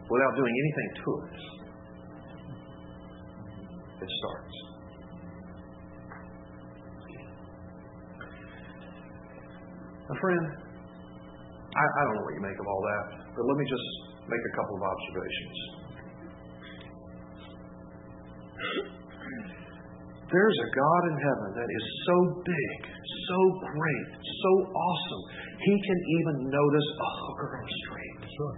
Without 0.09 0.33
doing 0.35 0.53
anything 0.57 0.89
to 1.05 1.09
it, 1.21 1.33
it 4.01 4.09
starts. 4.09 4.55
A 10.09 10.15
friend, 10.19 10.45
I, 11.69 11.83
I 11.85 12.01
don't 12.05 12.15
know 12.17 12.25
what 12.25 12.33
you 12.33 12.43
make 12.43 12.57
of 12.57 12.67
all 12.67 12.81
that, 12.81 13.03
but 13.37 13.43
let 13.45 13.57
me 13.57 13.65
just 13.69 13.87
make 14.25 14.41
a 14.41 14.53
couple 14.57 14.75
of 14.77 14.83
observations. 14.89 15.57
There's 20.29 20.57
a 20.61 20.69
God 20.77 21.01
in 21.09 21.17
heaven 21.25 21.49
that 21.57 21.69
is 21.73 21.85
so 22.05 22.17
big, 22.45 22.77
so 23.25 23.39
great, 23.73 24.09
so 24.21 24.51
awesome, 24.69 25.23
he 25.57 25.73
can 25.73 25.99
even 26.21 26.35
notice 26.53 26.87
a 26.93 27.09
hooker 27.25 27.49
on 27.57 27.63
the 27.65 27.75
street. 27.89 28.19
Sure. 28.29 28.55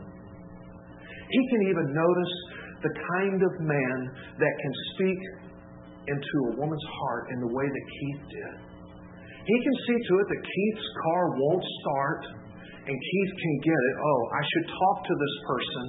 He 1.32 1.42
can 1.48 1.62
even 1.72 1.88
notice 1.96 2.34
the 2.84 2.92
kind 2.92 3.40
of 3.40 3.52
man 3.64 3.98
that 4.36 4.54
can 4.60 4.74
speak 4.96 5.20
into 6.12 6.38
a 6.52 6.60
woman's 6.60 6.88
heart 6.92 7.32
in 7.32 7.40
the 7.40 7.52
way 7.56 7.64
that 7.64 7.86
Keith 7.88 8.24
did. 8.36 8.56
He 9.48 9.58
can 9.64 9.76
see 9.88 9.98
to 10.12 10.14
it 10.20 10.28
that 10.28 10.42
Keith's 10.44 10.90
car 11.08 11.24
won't 11.40 11.66
start 11.82 12.22
and 12.82 12.96
Keith 12.98 13.34
can 13.38 13.56
get 13.62 13.82
it. 13.82 13.96
Oh, 14.02 14.22
I 14.34 14.42
should 14.42 14.68
talk 14.74 14.98
to 15.06 15.14
this 15.14 15.36
person 15.46 15.86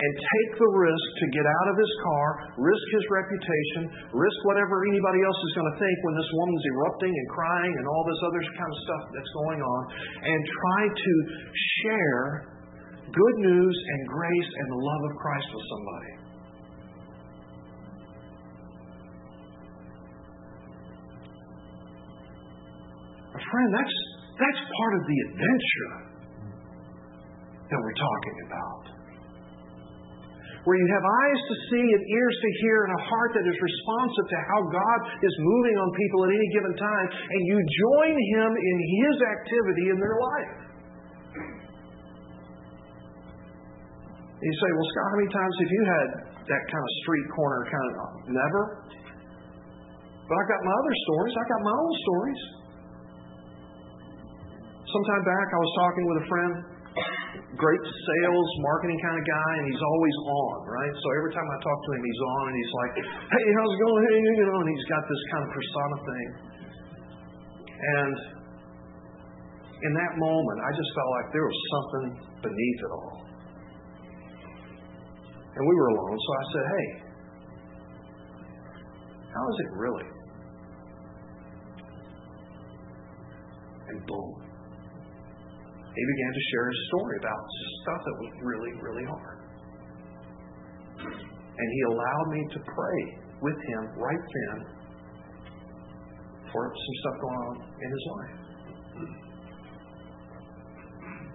and 0.00 0.12
take 0.16 0.50
the 0.56 0.70
risk 0.80 1.06
to 1.20 1.26
get 1.34 1.44
out 1.44 1.68
of 1.68 1.76
his 1.76 1.92
car, 2.00 2.26
risk 2.56 2.86
his 2.94 3.04
reputation, 3.12 3.82
risk 4.16 4.38
whatever 4.48 4.80
anybody 4.88 5.20
else 5.20 5.36
is 5.36 5.52
going 5.60 5.68
to 5.68 5.76
think 5.76 5.96
when 6.06 6.14
this 6.16 6.30
woman's 6.32 6.64
erupting 6.72 7.12
and 7.12 7.26
crying 7.28 7.72
and 7.76 7.84
all 7.84 8.04
this 8.08 8.20
other 8.24 8.42
kind 8.56 8.70
of 8.70 8.78
stuff 8.80 9.02
that's 9.12 9.32
going 9.44 9.60
on, 9.60 9.80
and 10.24 10.38
try 10.40 10.82
to 10.88 11.12
share 11.84 12.24
good 13.12 13.36
news 13.44 13.76
and 13.76 14.00
grace 14.08 14.50
and 14.56 14.66
the 14.72 14.80
love 14.80 15.02
of 15.10 15.12
Christ 15.20 15.48
with 15.52 15.66
somebody. 15.68 16.12
Friend, 23.50 23.70
that's 23.74 23.96
that's 24.38 24.62
part 24.62 24.92
of 24.94 25.02
the 25.10 25.18
adventure 25.26 26.09
that 27.70 27.78
we're 27.78 28.00
talking 28.00 28.36
about. 28.50 28.82
Where 30.68 30.76
you 30.76 30.88
have 30.92 31.06
eyes 31.08 31.40
to 31.40 31.54
see 31.72 31.86
and 31.88 32.02
ears 32.04 32.36
to 32.36 32.50
hear 32.60 32.84
and 32.84 32.92
a 33.00 33.02
heart 33.08 33.32
that 33.32 33.46
is 33.48 33.56
responsive 33.56 34.26
to 34.28 34.38
how 34.44 34.60
God 34.68 34.98
is 35.24 35.34
moving 35.40 35.76
on 35.80 35.88
people 35.96 36.20
at 36.28 36.30
any 36.36 36.48
given 36.52 36.74
time, 36.76 37.06
and 37.16 37.40
you 37.48 37.56
join 37.56 38.12
Him 38.12 38.50
in 38.52 38.76
His 39.00 39.16
activity 39.24 39.86
in 39.88 39.96
their 39.96 40.16
life. 40.20 40.52
And 44.36 44.44
you 44.44 44.56
say, 44.60 44.70
Well, 44.76 44.88
Scott, 44.92 45.04
how 45.08 45.16
many 45.16 45.32
times 45.32 45.54
have 45.64 45.72
you 45.72 45.82
had 45.88 46.08
that 46.44 46.62
kind 46.68 46.84
of 46.84 46.92
street 47.08 47.26
corner 47.32 47.60
kind 47.64 47.88
of 47.88 47.96
never? 48.28 48.62
But 50.28 50.34
I've 50.36 50.50
got 50.52 50.60
my 50.60 50.74
other 50.76 50.94
stories. 51.08 51.32
I've 51.40 51.50
got 51.50 51.62
my 51.64 51.76
own 51.76 51.94
stories. 52.04 52.42
Sometime 54.92 55.22
back, 55.24 55.46
I 55.50 55.58
was 55.58 55.72
talking 55.74 56.04
with 56.04 56.18
a 56.20 56.26
friend, 56.26 56.52
great 57.54 57.84
sales, 57.84 58.48
marketing 58.64 58.98
kind 58.98 59.16
of 59.18 59.24
guy, 59.26 59.52
and 59.62 59.66
he's 59.70 59.82
always 59.82 60.16
on, 60.26 60.56
right? 60.66 60.94
So 60.96 61.06
every 61.18 61.32
time 61.34 61.46
I 61.46 61.56
talk 61.62 61.78
to 61.86 61.90
him, 61.94 62.02
he's 62.02 62.22
on, 62.24 62.42
and 62.48 62.56
he's 62.56 62.74
like, 62.74 62.92
"Hey, 63.04 63.46
how's 63.58 63.72
it 63.74 63.80
going? 63.80 64.02
Hey, 64.08 64.18
you 64.18 64.46
know," 64.46 64.58
and 64.60 64.68
he's 64.70 64.88
got 64.90 65.02
this 65.06 65.22
kind 65.30 65.42
of 65.46 65.50
persona 65.54 65.96
thing. 66.02 66.28
And 67.80 68.16
in 69.82 69.92
that 69.94 70.12
moment, 70.18 70.58
I 70.60 70.70
just 70.76 70.90
felt 70.94 71.10
like 71.10 71.26
there 71.32 71.46
was 71.46 71.58
something 71.70 72.06
beneath 72.42 72.80
it 72.80 72.92
all. 72.92 73.14
And 75.56 75.62
we 75.66 75.74
were 75.74 75.88
alone, 75.88 76.18
so 76.18 76.30
I 76.32 76.44
said, 76.52 76.64
"Hey, 76.74 76.86
how 79.34 79.44
is 79.48 79.58
it 79.60 79.70
really?" 79.76 80.08
And 83.88 84.06
boom. 84.06 84.49
He 85.90 86.02
began 86.06 86.32
to 86.32 86.42
share 86.54 86.66
his 86.70 86.80
story 86.94 87.16
about 87.18 87.42
stuff 87.82 88.00
that 88.06 88.16
was 88.22 88.30
really, 88.46 88.72
really 88.78 89.06
hard. 89.10 89.38
And 91.02 91.66
he 91.74 91.80
allowed 91.90 92.28
me 92.30 92.40
to 92.54 92.58
pray 92.62 93.00
with 93.42 93.58
him 93.58 93.82
right 93.98 94.24
then 94.24 94.56
for 96.52 96.62
some 96.70 96.96
stuff 97.02 97.16
going 97.20 97.40
on 97.50 97.56
in 97.74 97.88
his 97.90 98.04
life. 98.06 98.36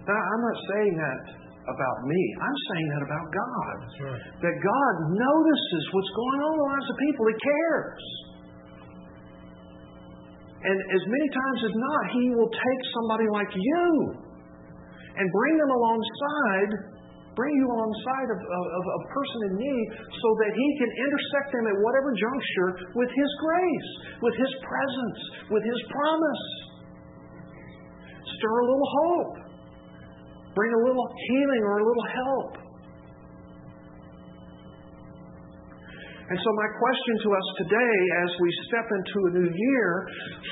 Now, 0.06 0.20
I'm 0.22 0.42
not 0.42 0.58
saying 0.70 0.94
that 1.02 1.22
about 1.66 1.98
me. 2.06 2.22
I'm 2.38 2.58
saying 2.70 2.88
that 2.94 3.02
about 3.10 3.26
God. 3.26 3.76
Right. 4.06 4.22
That 4.38 4.56
God 4.56 4.94
notices 5.18 5.82
what's 5.90 6.12
going 6.14 6.40
on 6.46 6.50
in 6.54 6.58
the 6.62 6.68
lives 6.70 6.86
of 6.86 6.96
people. 6.96 7.22
He 7.26 7.36
cares. 7.42 8.04
And 10.62 10.76
as 10.78 11.02
many 11.06 11.28
times 11.34 11.58
as 11.66 11.74
not, 11.74 12.02
He 12.14 12.24
will 12.38 12.50
take 12.54 12.80
somebody 12.94 13.26
like 13.34 13.50
you 13.54 14.25
and 15.16 15.24
bring 15.32 15.54
them 15.56 15.72
alongside, 15.72 16.70
bring 17.32 17.52
you 17.56 17.66
alongside 17.68 18.28
of, 18.32 18.40
of, 18.40 18.64
of 18.68 18.84
a 18.84 19.00
person 19.12 19.38
in 19.48 19.52
need 19.60 19.86
so 20.08 20.28
that 20.44 20.50
He 20.52 20.68
can 20.80 20.90
intersect 20.92 21.48
them 21.56 21.64
at 21.68 21.76
whatever 21.80 22.12
juncture 22.12 22.70
with 22.96 23.10
His 23.12 23.30
grace, 23.40 23.90
with 24.20 24.36
His 24.36 24.52
presence, 24.60 25.20
with 25.52 25.64
His 25.64 25.80
promise. 25.88 26.44
Stir 28.36 28.54
a 28.60 28.66
little 28.68 28.90
hope, 29.04 29.34
bring 30.52 30.72
a 30.72 30.82
little 30.84 31.08
healing 31.32 31.62
or 31.64 31.80
a 31.80 31.84
little 31.84 32.08
help. 32.12 32.66
And 36.26 36.34
so, 36.42 36.50
my 36.58 36.68
question 36.74 37.14
to 37.22 37.28
us 37.38 37.46
today, 37.62 37.96
as 38.26 38.30
we 38.42 38.50
step 38.66 38.82
into 38.82 39.18
a 39.30 39.32
new 39.38 39.46
year 39.46 39.90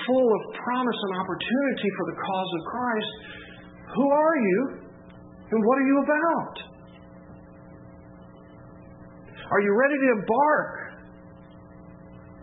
full 0.07 0.23
of 0.23 0.43
promise 0.55 1.01
and 1.03 1.13
opportunity 1.19 1.89
for 1.99 2.05
the 2.15 2.17
cause 2.23 2.51
of 2.55 2.63
Christ, 2.71 3.13
who 3.95 4.11
are 4.11 4.37
you 4.37 4.79
and 5.51 5.65
what 5.65 5.79
are 5.79 5.87
you 5.87 6.03
about? 6.03 6.59
Are 9.51 9.61
you 9.61 9.77
ready 9.79 9.95
to 9.95 10.09
embark 10.19 10.71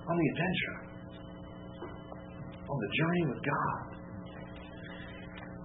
on 0.07 0.17
the 0.17 0.27
adventure, 0.31 0.77
on 2.69 2.79
the 2.79 2.89
journey 2.97 3.25
with 3.33 3.43
God? 3.43 3.91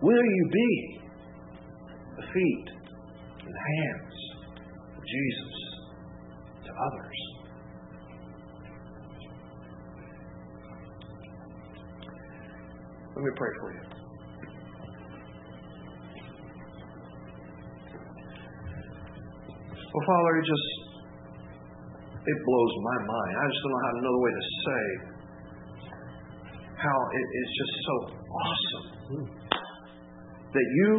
Will 0.02 0.24
you 0.24 0.50
be 0.52 1.00
the 2.16 2.22
feet 2.22 2.68
and 3.44 3.54
hands 3.54 4.14
of 4.96 5.02
Jesus 5.04 5.54
to 6.64 6.70
others? 6.72 7.18
Let 13.14 13.24
me 13.24 13.30
pray 13.36 13.50
for 13.60 13.72
you. 13.72 13.85
Well, 19.96 20.04
Father, 20.04 20.32
it 20.36 20.44
just 20.44 20.68
it 22.20 22.38
blows 22.44 22.74
my 22.84 22.98
mind. 23.08 23.32
I 23.32 23.44
just 23.48 23.60
don't 23.64 23.72
know 23.72 23.80
how 23.80 23.92
another 23.96 24.20
way 24.20 24.32
to 24.36 24.44
say 24.44 24.84
how 26.76 26.98
it 27.16 27.26
is 27.32 27.48
just 27.56 27.74
so 27.80 27.96
awesome 28.28 28.86
that 30.52 30.68
you 30.68 30.90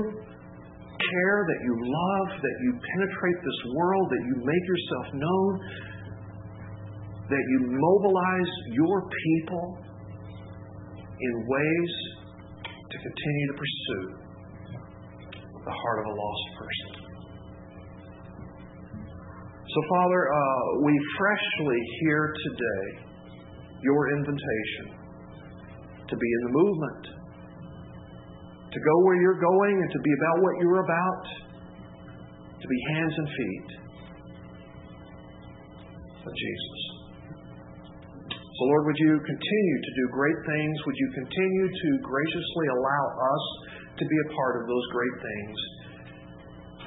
care, 0.98 1.40
that 1.46 1.60
you 1.62 1.74
love, 1.78 2.42
that 2.42 2.58
you 2.66 2.72
penetrate 2.74 3.38
this 3.46 3.62
world, 3.70 4.06
that 4.10 4.24
you 4.34 4.36
make 4.42 4.64
yourself 4.66 5.06
known, 5.14 5.52
that 7.30 7.44
you 7.54 7.60
mobilize 7.70 8.52
your 8.74 8.98
people 9.06 9.78
in 11.22 11.34
ways 11.46 11.94
to 12.66 12.98
continue 12.98 13.46
to 13.46 13.58
pursue 13.62 14.06
the 15.54 15.74
heart 15.86 16.00
of 16.02 16.06
a 16.10 16.16
lost 16.18 16.46
person. 16.58 16.87
So, 19.68 19.80
Father, 20.00 20.22
uh, 20.32 20.80
we 20.80 20.96
freshly 21.20 21.80
hear 22.00 22.32
today 22.32 23.04
your 23.84 24.16
invitation 24.16 24.96
to 26.08 26.16
be 26.16 26.30
in 26.40 26.42
the 26.48 26.54
movement, 26.56 27.04
to 28.72 28.80
go 28.80 28.94
where 29.04 29.20
you're 29.20 29.42
going, 29.44 29.76
and 29.84 29.92
to 29.92 30.00
be 30.00 30.14
about 30.24 30.38
what 30.40 30.54
you're 30.64 30.84
about, 30.88 31.24
to 32.64 32.68
be 32.68 32.80
hands 32.96 33.12
and 33.12 33.28
feet 33.28 33.70
of 36.24 36.32
Jesus. 36.32 36.80
So, 38.40 38.62
Lord, 38.72 38.88
would 38.88 39.00
you 39.04 39.20
continue 39.20 39.78
to 39.84 39.92
do 40.00 40.04
great 40.16 40.40
things? 40.48 40.76
Would 40.88 40.96
you 40.96 41.10
continue 41.12 41.68
to 41.68 41.90
graciously 42.08 42.68
allow 42.72 43.04
us 43.20 43.44
to 44.00 44.04
be 44.08 44.16
a 44.16 44.28
part 44.32 44.64
of 44.64 44.68
those 44.72 44.86
great 44.96 45.16
things? 45.20 45.58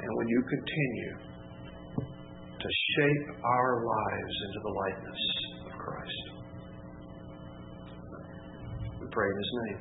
And 0.01 0.09
would 0.17 0.29
you 0.33 0.41
continue 0.49 1.30
to 2.61 2.69
shape 2.69 3.27
our 3.43 3.85
lives 3.85 4.35
into 4.45 4.59
the 4.61 4.69
likeness 4.69 5.21
of 5.65 5.71
Christ? 5.81 6.23
We 9.01 9.07
pray 9.11 9.27
in 9.29 9.37
His 9.37 9.51
name. 9.65 9.79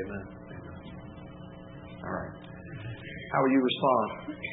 Amen. 0.00 0.24
Amen. 0.50 0.76
All 2.04 2.12
right. 2.12 2.34
How 3.32 3.42
will 3.42 3.52
you 3.52 3.62
respond? 3.62 4.49